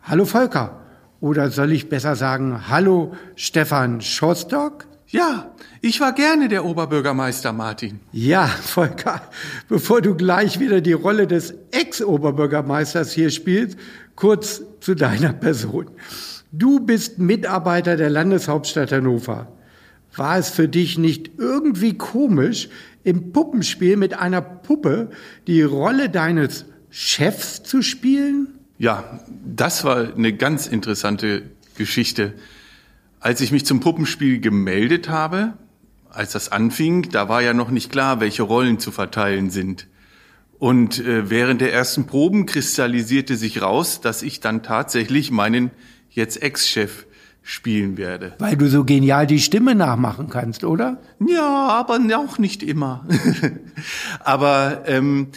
[0.03, 0.81] Hallo Volker,
[1.21, 4.87] oder soll ich besser sagen, hallo Stefan Schostock?
[5.09, 8.01] Ja, ich war gerne der Oberbürgermeister, Martin.
[8.13, 9.23] Ja, Volker,
[9.69, 13.79] bevor du gleich wieder die Rolle des Ex-Oberbürgermeisters hier spielst,
[14.17, 15.91] kurz zu deiner Person.
[16.59, 19.53] Du bist Mitarbeiter der Landeshauptstadt Hannover.
[20.15, 22.71] War es für dich nicht irgendwie komisch,
[23.05, 25.11] im Puppenspiel mit einer Puppe
[25.47, 28.49] die Rolle deines Chefs zu spielen?
[28.79, 31.43] Ja, das war eine ganz interessante
[31.77, 32.33] Geschichte.
[33.21, 35.53] Als ich mich zum Puppenspiel gemeldet habe,
[36.09, 39.89] als das anfing, da war ja noch nicht klar, welche Rollen zu verteilen sind.
[40.59, 45.71] Und äh, während der ersten Proben kristallisierte sich raus, dass ich dann tatsächlich meinen
[46.17, 47.07] jetzt Ex-Chef
[47.43, 48.35] spielen werde.
[48.41, 51.01] Weil du so genial die Stimme nachmachen kannst, oder?
[51.25, 53.07] Ja, aber auch nicht immer.
[54.21, 55.29] aber ähm,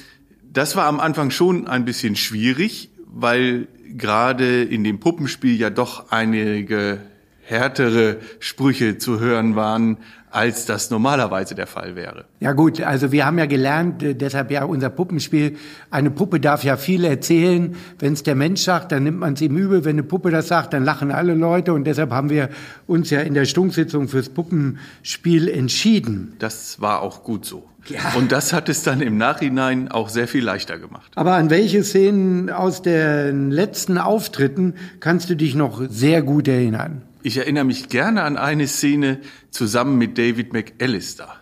[0.51, 6.11] das war am Anfang schon ein bisschen schwierig, weil gerade in dem Puppenspiel ja doch
[6.11, 6.99] einige
[7.43, 9.97] härtere Sprüche zu hören waren,
[10.31, 12.25] als das normalerweise der Fall wäre.
[12.39, 15.57] Ja gut, also wir haben ja gelernt, äh, deshalb ja unser Puppenspiel,
[15.89, 17.75] eine Puppe darf ja viel erzählen.
[17.97, 19.85] Wenn es der Mensch sagt, dann nimmt man es ihm übel.
[19.85, 21.73] Wenn eine Puppe das sagt, dann lachen alle Leute.
[21.73, 22.49] Und deshalb haben wir
[22.87, 26.35] uns ja in der Stunksitzung fürs Puppenspiel entschieden.
[26.39, 27.63] Das war auch gut so.
[27.87, 28.13] Ja.
[28.15, 31.11] Und das hat es dann im Nachhinein auch sehr viel leichter gemacht.
[31.15, 37.01] Aber an welche Szenen aus den letzten Auftritten kannst du dich noch sehr gut erinnern?
[37.21, 39.19] Ich erinnere mich gerne an eine Szene
[39.51, 41.35] zusammen mit David McAllister.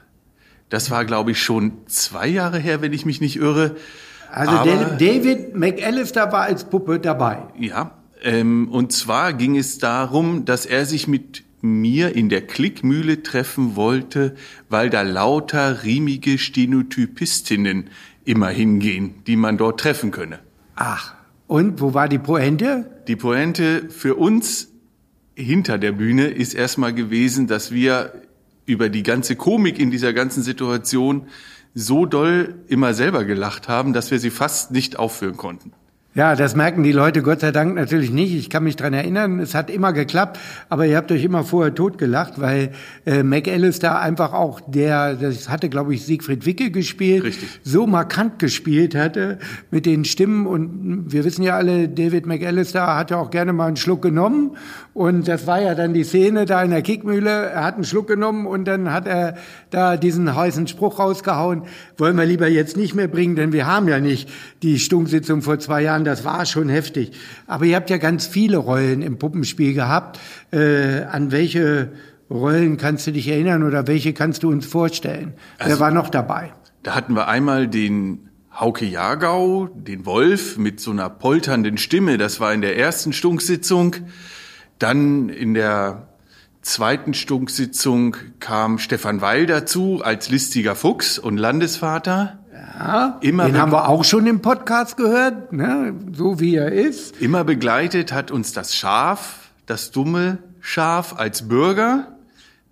[0.69, 3.75] Das war, glaube ich, schon zwei Jahre her, wenn ich mich nicht irre.
[4.31, 7.43] Also Aber, David McAllister war als Puppe dabei.
[7.57, 7.91] Ja,
[8.23, 13.75] ähm, und zwar ging es darum, dass er sich mit mir in der Klickmühle treffen
[13.75, 14.35] wollte,
[14.69, 17.89] weil da lauter riemige Stenotypistinnen
[18.25, 20.39] immer hingehen, die man dort treffen könne.
[20.75, 21.15] Ach,
[21.47, 22.89] und wo war die Pointe?
[23.07, 24.69] Die Pointe für uns
[25.37, 28.11] hinter der Bühne ist erstmal gewesen, dass wir
[28.65, 31.27] über die ganze Komik in dieser ganzen Situation
[31.75, 35.73] so doll immer selber gelacht haben, dass wir sie fast nicht aufführen konnten.
[36.17, 38.33] Ja, das merken die Leute Gott sei Dank natürlich nicht.
[38.33, 41.75] Ich kann mich dran erinnern, es hat immer geklappt, aber ihr habt euch immer vorher
[41.75, 42.71] totgelacht, weil
[43.05, 47.59] äh, McAllister einfach auch der, das hatte glaube ich Siegfried Wicke gespielt, Richtig.
[47.61, 49.37] so markant gespielt hatte
[49.69, 53.67] mit den Stimmen und wir wissen ja alle, David McAllister hat ja auch gerne mal
[53.67, 54.57] einen Schluck genommen
[54.97, 58.07] und das war ja dann die Szene da in der Kickmühle, er hat einen Schluck
[58.07, 59.35] genommen und dann hat er
[59.69, 61.65] da diesen heißen Spruch rausgehauen,
[61.99, 64.27] wollen wir lieber jetzt nicht mehr bringen, denn wir haben ja nicht
[64.63, 67.11] die Stunksitzung vor zwei Jahren das war schon heftig.
[67.45, 70.19] Aber ihr habt ja ganz viele Rollen im Puppenspiel gehabt.
[70.51, 71.91] Äh, an welche
[72.31, 75.35] Rollen kannst du dich erinnern oder welche kannst du uns vorstellen?
[75.59, 76.53] Also, Wer war noch dabei?
[76.81, 82.17] Da hatten wir einmal den Hauke Jagau, den Wolf mit so einer polternden Stimme.
[82.17, 83.97] Das war in der ersten Stunksitzung.
[84.79, 86.07] Dann in der
[86.61, 92.39] zweiten Stunksitzung kam Stefan Weil dazu als listiger Fuchs und Landesvater.
[92.53, 95.95] Ja, immer den haben wir auch schon im Podcast gehört, ne?
[96.13, 97.19] so wie er ist.
[97.21, 102.16] Immer begleitet hat uns das Schaf, das dumme Schaf als Bürger.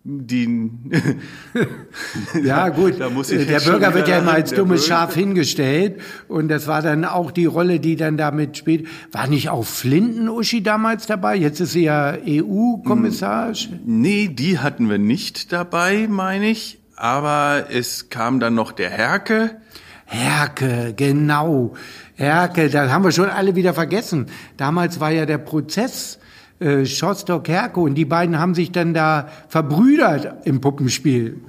[0.08, 0.91] Den
[2.44, 4.86] ja gut, der Bürger wird ja immer als dummes.
[4.86, 8.88] Schaf hingestellt und das war dann auch die Rolle, die dann damit spielt.
[9.12, 11.36] War nicht auch Flinten-Uschi damals dabei?
[11.36, 13.54] Jetzt ist sie ja EU-Kommissar.
[13.84, 16.78] Nee, die hatten wir nicht dabei, meine ich.
[16.96, 19.58] Aber es kam dann noch der Herke.
[20.06, 21.74] Herke, genau.
[22.13, 24.28] Herke, das haben wir schon alle wieder vergessen.
[24.56, 26.20] Damals war ja der Prozess
[26.60, 31.41] äh, Schostok-Herko und die beiden haben sich dann da verbrüdert im Puppenspiel.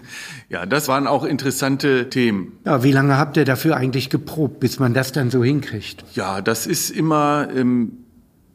[0.49, 2.53] Ja, das waren auch interessante Themen.
[2.65, 6.05] Ja, wie lange habt ihr dafür eigentlich geprobt, bis man das dann so hinkriegt?
[6.15, 7.93] Ja, das ist immer ähm,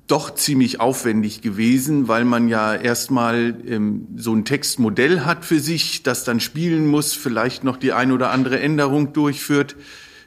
[0.07, 6.03] doch ziemlich aufwendig gewesen, weil man ja erstmal ähm, so ein Textmodell hat für sich,
[6.03, 9.77] das dann spielen muss, vielleicht noch die ein oder andere Änderung durchführt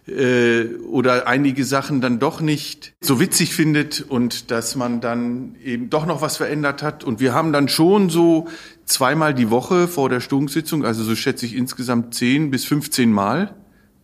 [0.07, 5.91] äh, oder einige Sachen dann doch nicht so witzig findet und dass man dann eben
[5.91, 7.05] doch noch was verändert hat.
[7.05, 8.49] Und wir haben dann schon so
[8.85, 13.55] zweimal die Woche vor der Stundensitzung, also so schätze ich insgesamt zehn bis 15 Mal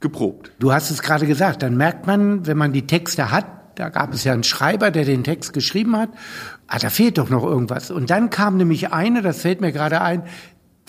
[0.01, 0.53] geprobt.
[0.59, 4.13] Du hast es gerade gesagt, dann merkt man, wenn man die Texte hat, da gab
[4.13, 6.11] es ja einen Schreiber, der den Text geschrieben hat.
[6.67, 7.91] Ah, da fehlt doch noch irgendwas.
[7.91, 10.23] Und dann kam nämlich eine, das fällt mir gerade ein,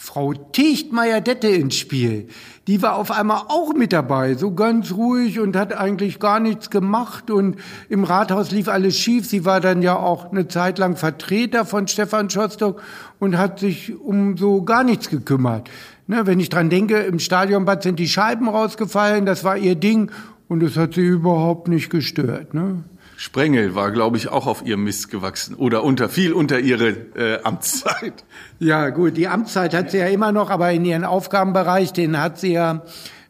[0.04, 2.28] Frau Tichtmeier-Dette ins Spiel.
[2.66, 6.72] Die war auf einmal auch mit dabei, so ganz ruhig und hat eigentlich gar nichts
[6.72, 9.28] gemacht und im Rathaus lief alles schief.
[9.28, 12.82] Sie war dann ja auch eine Zeit lang Vertreter von Stefan Schostock
[13.20, 15.70] und hat sich um so gar nichts gekümmert.
[16.08, 20.12] Ne, wenn ich dran denke, im Stadionbad sind die Scheiben rausgefallen, das war ihr Ding
[20.48, 22.56] und es hat sie überhaupt nicht gestört.
[22.56, 22.84] Ne?
[23.21, 27.43] Sprengel war, glaube ich, auch auf ihrem Mist gewachsen oder unter viel unter ihre äh,
[27.43, 28.25] Amtszeit.
[28.60, 32.39] Ja, gut, die Amtszeit hat sie ja immer noch, aber in ihren Aufgabenbereich, den hat
[32.39, 32.81] sie ja,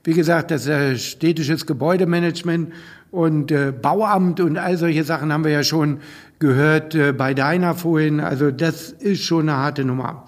[0.05, 2.71] wie gesagt, das äh, städtisches Gebäudemanagement
[3.11, 5.99] und äh, Bauamt und all solche Sachen haben wir ja schon
[6.39, 8.21] gehört äh, bei deiner vorhin.
[8.21, 10.25] Also das ist schon eine harte Nummer.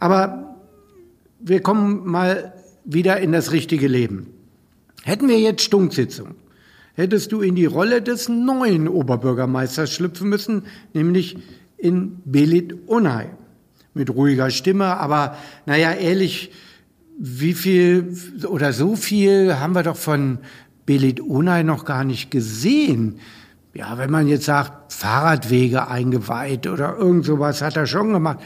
[0.00, 0.56] Aber
[1.38, 4.26] wir kommen mal wieder in das richtige Leben.
[5.04, 6.34] Hätten wir jetzt Stunksitzung,
[6.96, 10.62] hättest du in die Rolle des neuen Oberbürgermeisters schlüpfen müssen,
[10.94, 11.36] nämlich
[11.76, 13.28] in Belit Unai.
[13.94, 16.52] Mit ruhiger Stimme, aber naja, ehrlich,
[17.18, 18.14] wie viel
[18.46, 20.38] oder so viel haben wir doch von
[20.84, 23.18] Belit Unai noch gar nicht gesehen.
[23.72, 28.38] Ja, wenn man jetzt sagt, Fahrradwege eingeweiht oder irgend sowas hat er schon gemacht.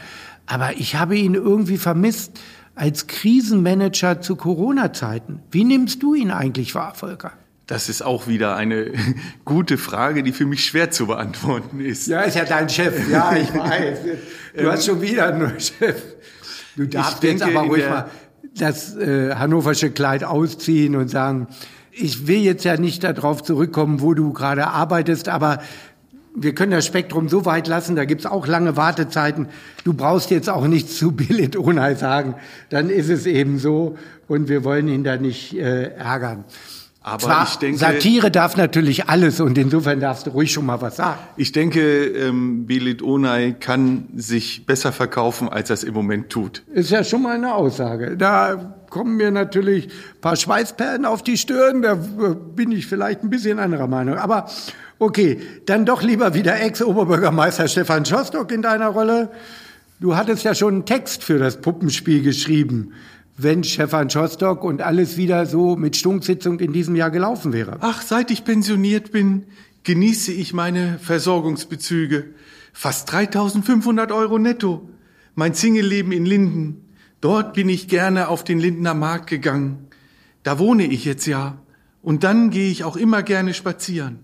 [0.45, 2.39] Aber ich habe ihn irgendwie vermisst
[2.75, 5.39] als Krisenmanager zu Corona-Zeiten.
[5.51, 7.33] Wie nimmst du ihn eigentlich wahr, Volker?
[7.67, 8.91] Das ist auch wieder eine
[9.45, 12.07] gute Frage, die für mich schwer zu beantworten ist.
[12.07, 12.93] Ja, ist ja dein Chef.
[13.09, 13.99] Ja, ich weiß.
[14.57, 16.01] Du hast schon wieder einen Chef.
[16.75, 18.09] Du darfst jetzt aber ruhig mal
[18.55, 21.47] das äh, hannoversche Kleid ausziehen und sagen,
[21.91, 25.59] ich will jetzt ja nicht darauf zurückkommen, wo du gerade arbeitest, aber
[26.33, 29.47] wir können das Spektrum so weit lassen, da gibt's auch lange Wartezeiten.
[29.83, 32.35] Du brauchst jetzt auch nichts zu Billet Unheil sagen.
[32.69, 33.97] Dann ist es eben so
[34.27, 36.45] und wir wollen ihn da nicht äh, ärgern.
[37.03, 40.81] Aber Zwar, ich denke, Satire darf natürlich alles und insofern darfst du ruhig schon mal
[40.81, 41.19] was sagen.
[41.35, 46.61] Ich denke, ähm, Belit Onay kann sich besser verkaufen, als er es im Moment tut.
[46.71, 48.17] Ist ja schon mal eine Aussage.
[48.17, 49.89] Da kommen mir natürlich
[50.21, 54.17] paar Schweißperlen auf die Stirn, da äh, bin ich vielleicht ein bisschen anderer Meinung.
[54.17, 54.47] Aber
[55.01, 59.31] Okay, dann doch lieber wieder Ex-Oberbürgermeister Stefan Schostock in deiner Rolle.
[59.99, 62.93] Du hattest ja schon einen Text für das Puppenspiel geschrieben,
[63.43, 67.77] wenn Stefan Schostock und alles wieder so mit Stunksitzung in diesem Jahr gelaufen wäre.
[67.81, 69.45] Ach, seit ich pensioniert bin,
[69.83, 72.33] genieße ich meine Versorgungsbezüge.
[72.73, 74.89] Fast 3500 Euro netto.
[75.35, 76.93] Mein Singleleben in Linden.
[77.21, 79.87] Dort bin ich gerne auf den Lindener Markt gegangen.
[80.43, 81.57] Da wohne ich jetzt ja.
[82.01, 84.19] Und dann gehe ich auch immer gerne spazieren.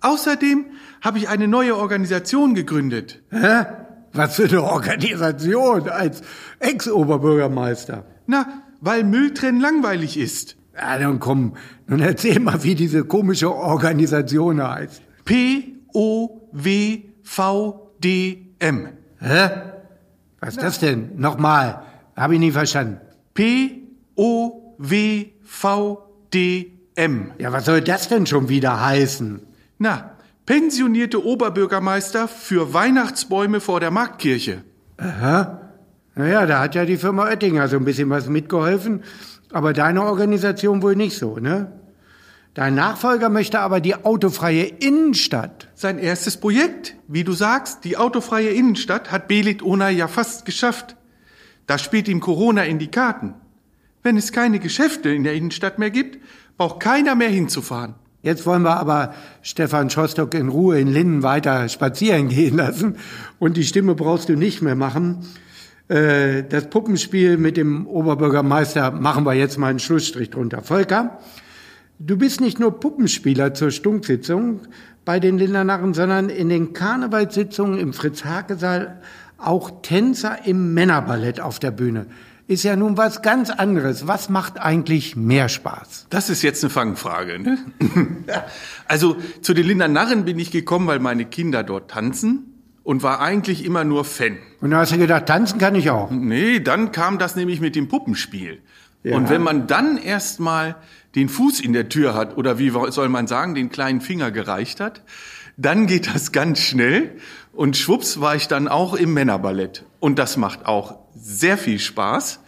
[0.00, 0.66] Außerdem
[1.00, 3.22] habe ich eine neue Organisation gegründet.
[3.30, 3.64] Hä?
[4.12, 6.22] Was für eine Organisation als
[6.60, 8.04] Ex-Oberbürgermeister?
[8.26, 10.56] Na, weil Mülltrennen langweilig ist.
[10.76, 11.54] Ja, dann komm,
[11.86, 15.02] nun erzähl mal, wie diese komische Organisation heißt.
[15.24, 16.48] P-O-W-V-D-M.
[19.18, 19.50] Hä?
[20.40, 21.12] Was ist das denn?
[21.16, 21.82] Nochmal.
[22.16, 23.00] Hab ich nie verstanden.
[23.34, 23.82] P-O-W-V-D-M.
[27.38, 29.40] Ja, was soll das denn schon wieder heißen?
[29.78, 30.10] Na,
[30.46, 34.64] pensionierte Oberbürgermeister für Weihnachtsbäume vor der Marktkirche.
[34.98, 35.63] Aha.
[36.14, 39.02] Naja, da hat ja die Firma Oettinger so ein bisschen was mitgeholfen,
[39.52, 41.72] aber deine Organisation wohl nicht so, ne?
[42.54, 45.68] Dein Nachfolger möchte aber die autofreie Innenstadt.
[45.74, 50.94] Sein erstes Projekt, wie du sagst, die autofreie Innenstadt, hat Belit Ona ja fast geschafft.
[51.66, 53.34] Da spielt ihm Corona in die Karten.
[54.04, 56.18] Wenn es keine Geschäfte in der Innenstadt mehr gibt,
[56.56, 57.96] braucht keiner mehr hinzufahren.
[58.22, 62.98] Jetzt wollen wir aber Stefan Schostock in Ruhe in Linden weiter spazieren gehen lassen
[63.40, 65.26] und die Stimme brauchst du nicht mehr machen.
[65.88, 70.62] Äh, das Puppenspiel mit dem Oberbürgermeister machen wir jetzt mal einen Schlussstrich drunter.
[70.62, 71.18] Volker,
[71.98, 74.60] du bist nicht nur Puppenspieler zur Stunksitzung
[75.04, 79.00] bei den Lindernarren, sondern in den Karnevalssitzungen im Fritz-Hake-Saal
[79.36, 82.06] auch Tänzer im Männerballett auf der Bühne
[82.46, 84.06] ist ja nun was ganz anderes.
[84.06, 86.06] Was macht eigentlich mehr Spaß?
[86.10, 87.38] Das ist jetzt eine Fangfrage.
[87.38, 87.58] Ne?
[88.86, 92.53] also zu den Linder Narren bin ich gekommen, weil meine Kinder dort tanzen
[92.84, 94.38] und war eigentlich immer nur Fan.
[94.60, 96.10] Und da hast du gedacht, tanzen kann ich auch.
[96.10, 98.60] Nee, dann kam das nämlich mit dem Puppenspiel.
[99.02, 99.16] Ja.
[99.16, 100.76] Und wenn man dann erstmal
[101.14, 104.80] den Fuß in der Tür hat oder wie soll man sagen, den kleinen Finger gereicht
[104.80, 105.02] hat,
[105.56, 107.16] dann geht das ganz schnell
[107.52, 109.84] und schwupps war ich dann auch im Männerballett.
[110.00, 112.40] Und das macht auch sehr viel Spaß.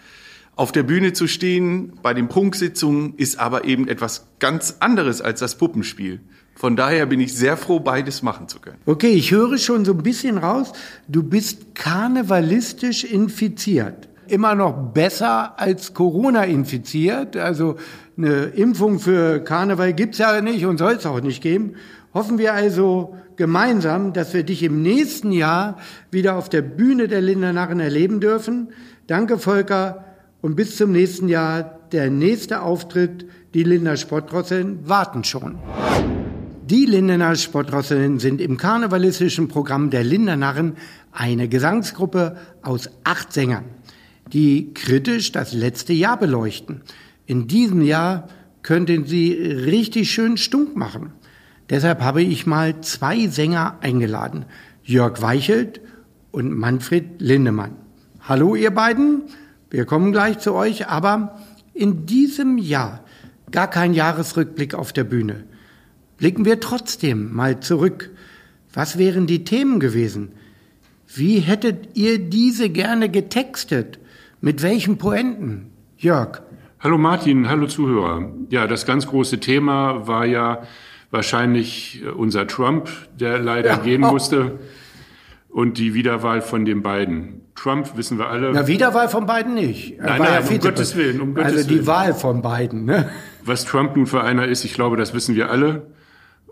[0.56, 5.40] Auf der Bühne zu stehen bei den Prunksitzungen ist aber eben etwas ganz anderes als
[5.40, 6.20] das Puppenspiel.
[6.56, 8.78] Von daher bin ich sehr froh, beides machen zu können.
[8.86, 10.72] Okay, ich höre schon so ein bisschen raus,
[11.06, 14.08] du bist karnevalistisch infiziert.
[14.26, 17.36] Immer noch besser als Corona infiziert.
[17.36, 17.76] Also
[18.16, 21.74] eine Impfung für Karneval gibt's ja nicht und soll es auch nicht geben.
[22.14, 25.76] Hoffen wir also gemeinsam, dass wir dich im nächsten Jahr
[26.10, 28.72] wieder auf der Bühne der Lindernarren erleben dürfen.
[29.06, 30.04] Danke, Volker,
[30.40, 31.72] und bis zum nächsten Jahr.
[31.92, 35.58] Der nächste Auftritt, die Linder Sportdrosseln, warten schon.
[36.68, 40.72] Die Lindener Sportdrosseln sind im karnevalistischen Programm der Lindernarren
[41.12, 43.66] eine Gesangsgruppe aus acht Sängern,
[44.32, 46.80] die kritisch das letzte Jahr beleuchten.
[47.24, 48.26] In diesem Jahr
[48.62, 51.12] könnten sie richtig schön stunk machen.
[51.70, 54.44] Deshalb habe ich mal zwei Sänger eingeladen,
[54.82, 55.80] Jörg Weichelt
[56.32, 57.76] und Manfred Lindemann.
[58.22, 59.22] Hallo ihr beiden,
[59.70, 61.38] wir kommen gleich zu euch, aber
[61.74, 63.04] in diesem Jahr
[63.52, 65.44] gar kein Jahresrückblick auf der Bühne.
[66.18, 68.10] Blicken wir trotzdem mal zurück.
[68.72, 70.32] Was wären die Themen gewesen?
[71.14, 73.98] Wie hättet ihr diese gerne getextet?
[74.40, 75.70] Mit welchen Poenten?
[75.98, 76.42] Jörg.
[76.80, 78.30] Hallo Martin, hallo Zuhörer.
[78.50, 80.62] Ja, das ganz große Thema war ja
[81.10, 83.76] wahrscheinlich äh, unser Trump, der leider Ja.
[83.78, 84.58] gehen musste,
[85.48, 87.40] und die Wiederwahl von den beiden.
[87.54, 88.52] Trump wissen wir alle.
[88.52, 89.98] Na, Wiederwahl von beiden nicht.
[89.98, 90.62] Nein, nein, um Vizepräsident.
[90.62, 91.86] Gottes Willen, um Gottes Also die Willen.
[91.86, 93.08] Wahl von beiden, ne?
[93.42, 95.86] Was Trump nun für einer ist, ich glaube, das wissen wir alle.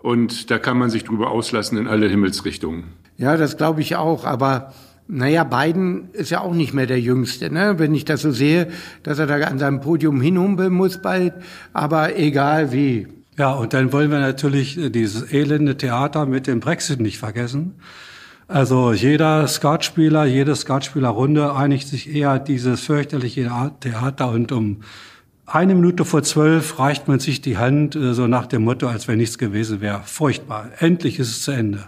[0.05, 2.83] Und da kann man sich drüber auslassen in alle Himmelsrichtungen.
[3.17, 4.23] Ja, das glaube ich auch.
[4.23, 4.71] Aber
[5.07, 7.79] naja, Biden ist ja auch nicht mehr der Jüngste, ne?
[7.79, 8.67] Wenn ich das so sehe,
[9.01, 11.33] dass er da an seinem Podium hinhumpeln muss bald.
[11.73, 13.07] Aber egal wie.
[13.35, 17.73] Ja, und dann wollen wir natürlich äh, dieses elende Theater mit dem Brexit nicht vergessen.
[18.47, 24.81] Also jeder Skatspieler, jede Skatspielerrunde einigt sich eher dieses fürchterliche Theater und um
[25.45, 29.07] eine Minute vor zwölf reicht man sich die Hand, äh, so nach dem Motto, als
[29.07, 30.01] wenn nichts gewesen wäre.
[30.05, 30.69] Furchtbar.
[30.79, 31.85] Endlich ist es zu Ende.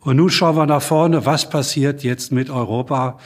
[0.00, 3.18] Und nun schauen wir nach vorne, was passiert jetzt mit Europa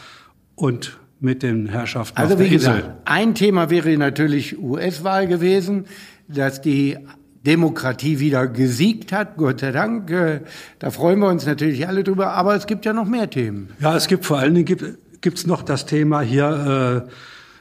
[0.55, 2.75] und mit den Herrschaften Also auf der wie Insel.
[2.77, 5.87] gesagt, ein Thema wäre natürlich US-Wahl gewesen,
[6.29, 6.97] dass die
[7.45, 10.11] Demokratie wieder gesiegt hat, Gott sei Dank.
[10.11, 10.41] Äh,
[10.79, 13.71] Da freuen wir uns natürlich alle drüber, aber es gibt ja noch mehr Themen.
[13.81, 14.85] Ja, es gibt vor allen Dingen gibt
[15.21, 17.11] gibt's noch das Thema hier äh,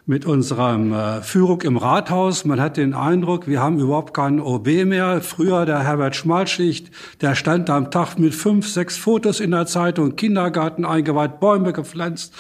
[0.07, 2.45] mit unserem äh, Führung im Rathaus.
[2.45, 5.21] Man hat den Eindruck, wir haben überhaupt keinen OB mehr.
[5.21, 6.89] Früher der Herbert Schmalschicht,
[7.19, 12.33] der stand am Tag mit fünf, sechs Fotos in der Zeitung, Kindergarten eingeweiht, Bäume gepflanzt,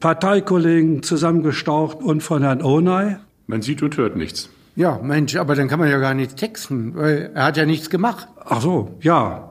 [0.00, 3.16] Parteikollegen zusammengestaucht und von Herrn Onay.
[3.46, 4.50] Man sieht und hört nichts.
[4.74, 7.90] Ja, Mensch, aber dann kann man ja gar nichts texten, weil er hat ja nichts
[7.90, 8.26] gemacht.
[8.44, 9.50] Ach so, ja.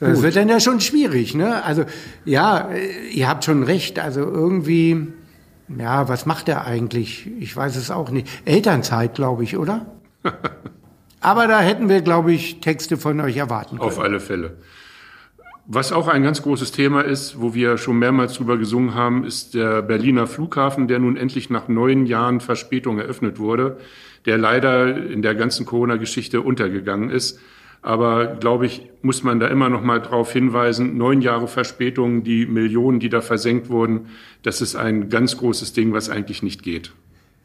[0.00, 1.64] Das wird dann ja schon schwierig, ne?
[1.64, 1.84] Also,
[2.24, 3.98] ja, äh, ihr habt schon recht.
[3.98, 5.08] Also irgendwie,
[5.76, 7.30] ja, was macht er eigentlich?
[7.38, 8.28] Ich weiß es auch nicht.
[8.44, 9.86] Elternzeit, glaube ich, oder?
[11.20, 13.88] Aber da hätten wir, glaube ich, Texte von euch erwarten können.
[13.88, 14.56] Auf alle Fälle.
[15.70, 19.52] Was auch ein ganz großes Thema ist, wo wir schon mehrmals drüber gesungen haben, ist
[19.52, 23.76] der Berliner Flughafen, der nun endlich nach neun Jahren Verspätung eröffnet wurde,
[24.24, 27.38] der leider in der ganzen Corona-Geschichte untergegangen ist.
[27.82, 32.46] Aber glaube ich, muss man da immer noch mal drauf hinweisen, neun Jahre Verspätung, die
[32.46, 34.06] Millionen, die da versenkt wurden,
[34.42, 36.92] das ist ein ganz großes Ding, was eigentlich nicht geht.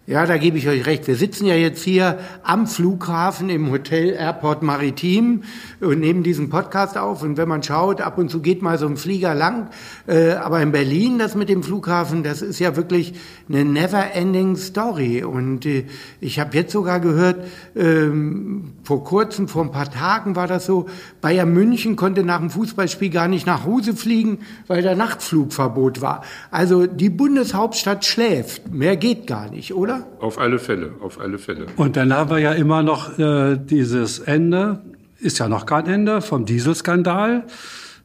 [0.05, 1.07] Ja, da gebe ich euch recht.
[1.07, 5.43] Wir sitzen ja jetzt hier am Flughafen im Hotel Airport Maritim
[5.79, 7.23] und nehmen diesen Podcast auf.
[7.23, 9.69] Und wenn man schaut, ab und zu geht mal so ein Flieger lang.
[10.05, 13.13] Äh, aber in Berlin, das mit dem Flughafen, das ist ja wirklich
[13.47, 15.23] eine never-ending Story.
[15.23, 15.85] Und äh,
[16.19, 20.87] ich habe jetzt sogar gehört, ähm, vor kurzem, vor ein paar Tagen war das so,
[21.21, 26.25] Bayern München konnte nach dem Fußballspiel gar nicht nach Hause fliegen, weil da Nachtflugverbot war.
[26.51, 28.69] Also die Bundeshauptstadt schläft.
[28.73, 29.92] Mehr geht gar nicht, oder?
[30.19, 31.67] Auf alle Fälle, auf alle Fälle.
[31.77, 34.81] Und dann haben wir ja immer noch äh, dieses Ende,
[35.19, 37.46] ist ja noch kein Ende, vom Dieselskandal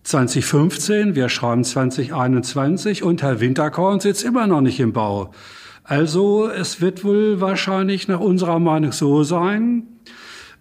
[0.03, 1.15] 2015.
[1.15, 5.33] Wir schreiben 2021 und Herr Winterkorn sitzt immer noch nicht im Bau.
[5.85, 9.85] Also es wird wohl wahrscheinlich nach unserer Meinung so sein,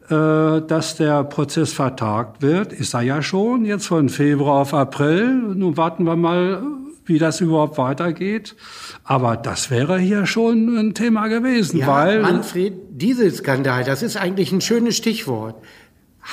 [0.09, 2.71] äh, dass der Prozess vertagt wird.
[2.71, 5.34] Ist er ja schon, jetzt von Februar auf April.
[5.34, 6.63] Nun warten wir mal,
[7.08, 8.55] wie das überhaupt weitergeht.
[9.03, 14.51] Aber das wäre hier schon ein Thema gewesen, Ja, weil Manfred, Dieselskandal, das ist eigentlich
[14.51, 15.55] ein schönes Stichwort.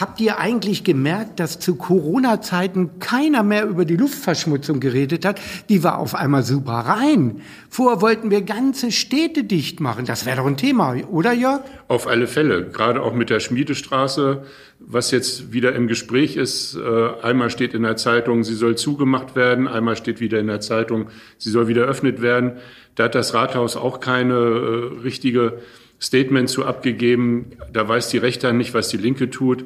[0.01, 5.41] Habt ihr eigentlich gemerkt, dass zu Corona-Zeiten keiner mehr über die Luftverschmutzung geredet hat?
[5.69, 7.43] Die war auf einmal super rein.
[7.71, 10.05] Vorher wollten wir ganze Städte dicht machen.
[10.05, 11.61] Das wäre doch ein Thema, oder Jörg?
[11.87, 12.69] Auf alle Fälle.
[12.71, 14.43] Gerade auch mit der Schmiedestraße,
[14.81, 16.75] was jetzt wieder im Gespräch ist.
[16.75, 19.69] Äh, einmal steht in der Zeitung, sie soll zugemacht werden.
[19.69, 21.07] Einmal steht wieder in der Zeitung,
[21.39, 22.55] sie soll wieder eröffnet werden.
[22.97, 25.61] Da hat das Rathaus auch keine äh, richtige
[26.05, 27.53] Statement zu abgegeben.
[27.73, 29.65] Da weiß die Rechte nicht, was die Linke tut.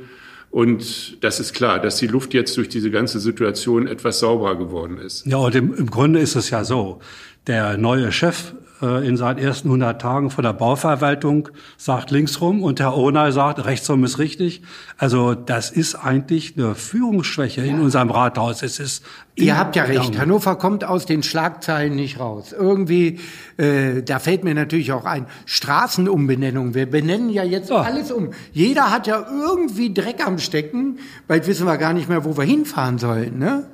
[0.51, 4.99] Und das ist klar, dass die Luft jetzt durch diese ganze Situation etwas sauberer geworden
[4.99, 5.27] ist.
[5.27, 7.01] Ja, und im, im Grunde ist es ja so.
[7.47, 8.55] Der neue Chef
[8.87, 14.05] in seinen ersten 100 Tagen von der Bauverwaltung sagt linksrum und Herr Ohnay sagt rechtsrum
[14.05, 14.63] ist richtig.
[14.97, 17.73] Also das ist eigentlich eine Führungsschwäche ja.
[17.73, 18.63] in unserem Rathaus.
[18.63, 19.05] Es ist
[19.39, 20.19] Ihr habt ja recht.
[20.19, 22.53] Hannover kommt aus den Schlagzeilen nicht raus.
[22.53, 23.21] Irgendwie,
[23.57, 26.75] äh, da fällt mir natürlich auch ein, Straßenumbenennung.
[26.75, 27.77] Wir benennen ja jetzt oh.
[27.77, 28.31] alles um.
[28.53, 30.99] Jeder hat ja irgendwie Dreck am Stecken.
[31.29, 33.39] Bald wissen wir gar nicht mehr, wo wir hinfahren sollen.
[33.39, 33.69] Ne?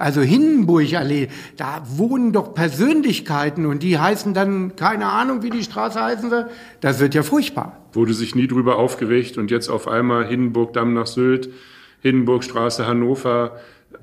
[0.00, 1.28] Also Hindenburgallee,
[1.58, 6.46] da wohnen doch Persönlichkeiten und die heißen dann, keine Ahnung, wie die Straße heißen soll.
[6.80, 7.76] Das wird ja furchtbar.
[7.92, 11.50] Wurde sich nie drüber aufgeregt und jetzt auf einmal Hindenburg-Damm nach Sylt,
[12.00, 13.58] Hindenburgstraße Hannover,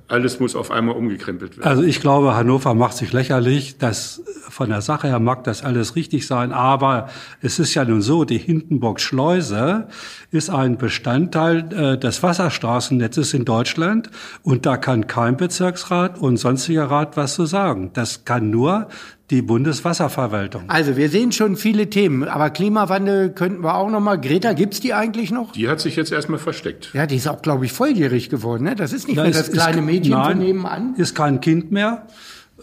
[0.08, 1.68] alles muss auf einmal umgekrempelt werden.
[1.68, 3.78] Also ich glaube, Hannover macht sich lächerlich.
[3.78, 7.10] Das, von der Sache her mag das alles richtig sein, aber
[7.42, 9.88] es ist ja nun so, die Hindenburg-Schleuse
[10.30, 14.10] ist ein Bestandteil äh, des Wasserstraßennetzes in Deutschland
[14.44, 17.92] und da kann kein Bezirksrat und sonstiger Rat was zu sagen.
[17.94, 18.90] Das kann nur
[19.30, 20.64] die Bundeswasserverwaltung.
[20.68, 24.20] Also wir sehen schon viele Themen, aber Klimawandel könnten wir auch noch mal.
[24.20, 25.52] Greta, gibt's die eigentlich noch?
[25.52, 26.92] Die hat sich jetzt erstmal versteckt.
[26.94, 28.64] Ja, die ist auch, glaube ich, volljährig geworden.
[28.64, 28.76] Ne?
[28.76, 30.96] Das ist nicht da mehr ist, das kleine Mädchen nein, von nebenan.
[30.96, 32.08] Ist kein Kind mehr.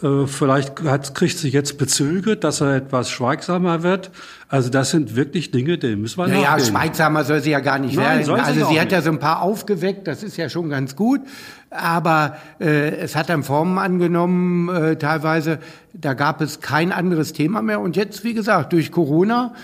[0.05, 4.11] Äh, vielleicht hat, kriegt sie jetzt Bezüge, dass er etwas schweigsamer wird.
[4.47, 6.67] Also das sind wirklich Dinge, die müssen wir naja, nachgehen.
[6.67, 8.39] schweigsamer soll sie ja gar nicht Nein, werden.
[8.39, 11.21] Also sie, sie hat ja so ein paar aufgeweckt, das ist ja schon ganz gut.
[11.71, 15.59] Aber äh, es hat dann Formen angenommen, äh, teilweise,
[15.93, 17.79] da gab es kein anderes Thema mehr.
[17.81, 19.55] Und jetzt, wie gesagt, durch Corona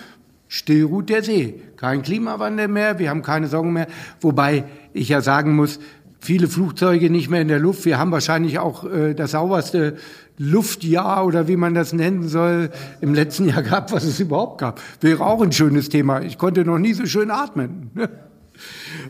[0.48, 1.62] stillruht der See.
[1.76, 3.86] Kein Klimawandel mehr, wir haben keine Sorgen mehr.
[4.20, 5.78] Wobei ich ja sagen muss,
[6.22, 7.84] viele Flugzeuge nicht mehr in der Luft.
[7.84, 9.96] Wir haben wahrscheinlich auch äh, das sauberste
[10.38, 12.70] Luftjahr oder wie man das nennen soll,
[13.00, 14.80] im letzten Jahr gehabt, was es überhaupt gab.
[15.00, 16.22] Wäre auch ein schönes Thema.
[16.22, 17.90] Ich konnte noch nie so schön atmen.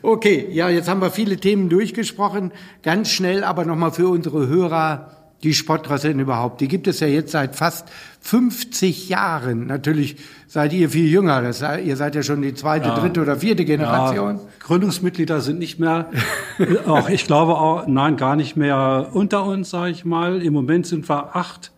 [0.00, 2.52] Okay, ja, jetzt haben wir viele Themen durchgesprochen.
[2.82, 6.60] Ganz schnell aber nochmal für unsere Hörer die Sportrassen überhaupt.
[6.60, 7.88] Die gibt es ja jetzt seit fast
[8.20, 9.66] 50 Jahren.
[9.66, 10.16] Natürlich
[10.46, 11.42] seid ihr viel jünger.
[11.42, 12.98] Das, ihr seid ja schon die zweite, ja.
[12.98, 14.36] dritte oder vierte Generation.
[14.36, 16.10] Ja, Gründungsmitglieder sind nicht mehr,
[16.86, 20.42] auch ich glaube auch, nein, gar nicht mehr unter uns, sage ich mal.
[20.42, 21.72] Im Moment sind wir acht,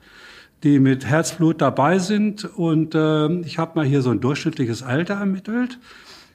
[0.62, 2.44] die mit Herzblut dabei sind.
[2.44, 5.78] Und äh, ich habe mal hier so ein durchschnittliches Alter ermittelt.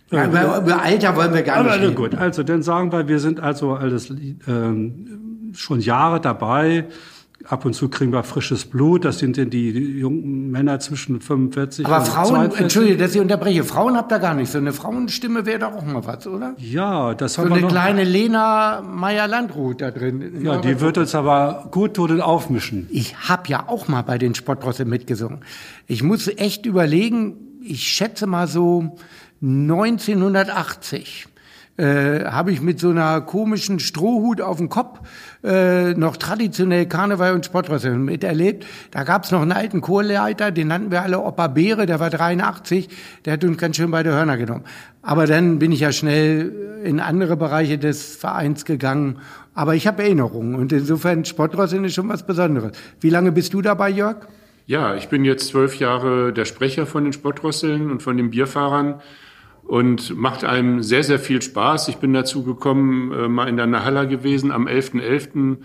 [0.09, 1.93] Ja, über, über Alter wollen wir gar nicht reden.
[1.93, 4.09] Gut, also dann sagen wir, wir sind also alles
[4.47, 6.85] ähm, schon Jahre dabei.
[7.49, 9.05] Ab und zu kriegen wir frisches Blut.
[9.05, 12.61] Das sind denn die jungen Männer zwischen 45 Aber und Frauen, 42.
[12.61, 13.63] Entschuldige, dass ich unterbreche.
[13.63, 14.51] Frauen habt ihr gar nicht.
[14.51, 16.53] So eine Frauenstimme wäre doch auch mal was, oder?
[16.59, 20.43] Ja, das so haben wir eine kleine Lena Meyer-Landrut da drin.
[20.43, 22.87] Ja, die wird uns aber gut tun und aufmischen.
[22.91, 25.39] Ich hab ja auch mal bei den Sportrossen mitgesungen.
[25.87, 28.95] Ich muss echt überlegen, ich schätze mal so
[29.41, 31.25] 1980
[31.79, 34.99] äh, habe ich mit so einer komischen Strohhut auf dem Kopf
[35.43, 38.65] äh, noch traditionell Karneval und Sportrosse miterlebt.
[38.91, 42.89] Da gab's noch einen alten Chorleiter, den nannten wir alle Opa Beere, der war 83,
[43.23, 44.65] der hat uns ganz schön bei der Hörner genommen.
[45.01, 49.19] Aber dann bin ich ja schnell in andere Bereiche des Vereins gegangen.
[49.53, 52.73] Aber ich habe Erinnerungen und insofern Sportrosse ist schon was Besonderes.
[52.99, 54.27] Wie lange bist du dabei, Jörg?
[54.65, 59.01] Ja, ich bin jetzt zwölf Jahre der Sprecher von den Sportrosseln und von den Bierfahrern
[59.69, 61.89] und macht einem sehr, sehr viel Spaß.
[61.89, 65.57] Ich bin dazu gekommen, äh, mal in der Nahalla gewesen am 11.11., .11.,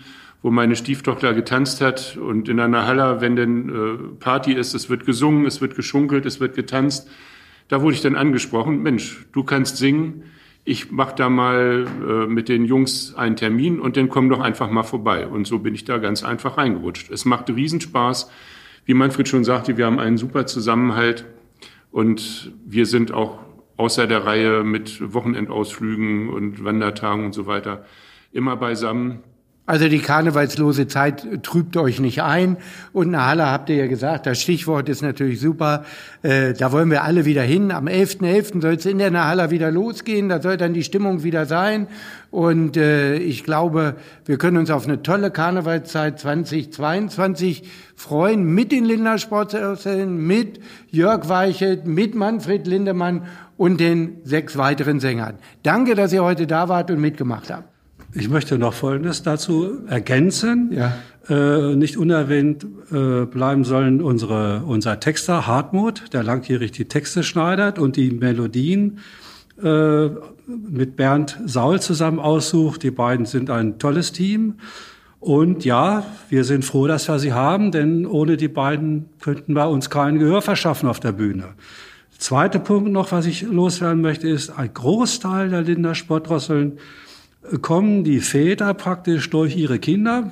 [0.43, 2.15] wo meine Stieftochter getanzt hat.
[2.15, 6.27] Und in der Nahalla, wenn denn äh, Party ist, es wird gesungen, es wird geschunkelt,
[6.27, 7.09] es wird getanzt.
[7.67, 10.25] Da wurde ich dann angesprochen, Mensch, du kannst singen,
[10.65, 14.69] ich mach da mal äh, mit den Jungs einen Termin und dann komm doch einfach
[14.69, 15.25] mal vorbei.
[15.25, 17.09] Und so bin ich da ganz einfach reingerutscht.
[17.09, 18.29] Es macht Riesenspaß.
[18.85, 21.25] Wie Manfred schon sagte, wir haben einen super Zusammenhalt
[21.89, 23.44] und wir sind auch
[23.77, 27.85] außer der Reihe mit Wochenendausflügen und Wandertagen und so weiter
[28.31, 29.23] immer beisammen.
[29.67, 32.57] Also die karnevalslose Zeit trübt euch nicht ein.
[32.93, 35.85] Und eine Halle habt ihr ja gesagt, das Stichwort ist natürlich super.
[36.21, 37.71] Äh, da wollen wir alle wieder hin.
[37.71, 38.19] Am 11.11.
[38.21, 38.61] .11.
[38.61, 40.29] soll es in der Nahalla wieder losgehen.
[40.29, 41.87] Da soll dann die Stimmung wieder sein.
[42.29, 43.95] Und äh, ich glaube,
[44.25, 47.63] wir können uns auf eine tolle Karnevalszeit 2022
[47.95, 50.59] freuen mit den Lindersportsälen, mit
[50.91, 53.23] Jörg Weichelt, mit Manfred Lindemann
[53.57, 55.35] und den sechs weiteren Sängern.
[55.63, 57.69] Danke, dass ihr heute da wart und mitgemacht habt.
[58.13, 60.71] Ich möchte noch Folgendes dazu ergänzen.
[60.71, 60.93] Ja.
[61.27, 67.77] Äh, nicht unerwähnt äh, bleiben sollen unsere, unser Texter Hartmut, der langjährig die Texte schneidert
[67.77, 68.99] und die Melodien
[69.61, 70.09] äh,
[70.47, 72.83] mit Bernd Saul zusammen aussucht.
[72.83, 74.55] Die beiden sind ein tolles Team.
[75.19, 79.69] Und ja, wir sind froh, dass wir sie haben, denn ohne die beiden könnten wir
[79.69, 81.55] uns kein Gehör verschaffen auf der Bühne.
[82.17, 86.79] Zweiter Punkt noch, was ich loswerden möchte, ist, ein Großteil der Linder Sportdrosseln
[87.61, 90.31] kommen die Väter praktisch durch ihre Kinder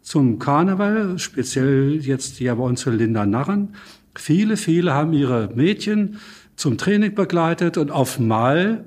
[0.00, 3.74] zum Karneval, speziell jetzt hier bei uns für Linda Narren.
[4.14, 6.20] Viele, viele haben ihre Mädchen
[6.56, 8.84] zum Training begleitet und auf Mal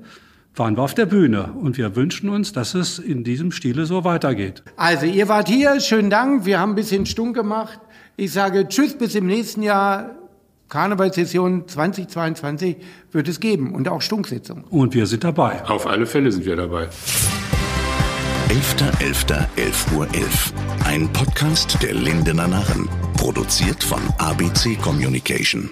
[0.54, 1.52] waren wir auf der Bühne.
[1.60, 4.62] Und wir wünschen uns, dass es in diesem Stile so weitergeht.
[4.76, 7.78] Also ihr wart hier, schönen Dank, wir haben ein bisschen stunk gemacht.
[8.16, 10.17] Ich sage Tschüss bis im nächsten Jahr.
[10.68, 12.76] Karnevalssession 2022
[13.12, 14.64] wird es geben und auch Stunksitzungen.
[14.64, 15.64] Und wir sind dabei.
[15.64, 16.88] Auf alle Fälle sind wir dabei.
[18.48, 20.52] 11.11.11 Uhr 11.
[20.84, 22.88] Ein Podcast der Lindener Narren.
[23.16, 25.70] Produziert von ABC Communication.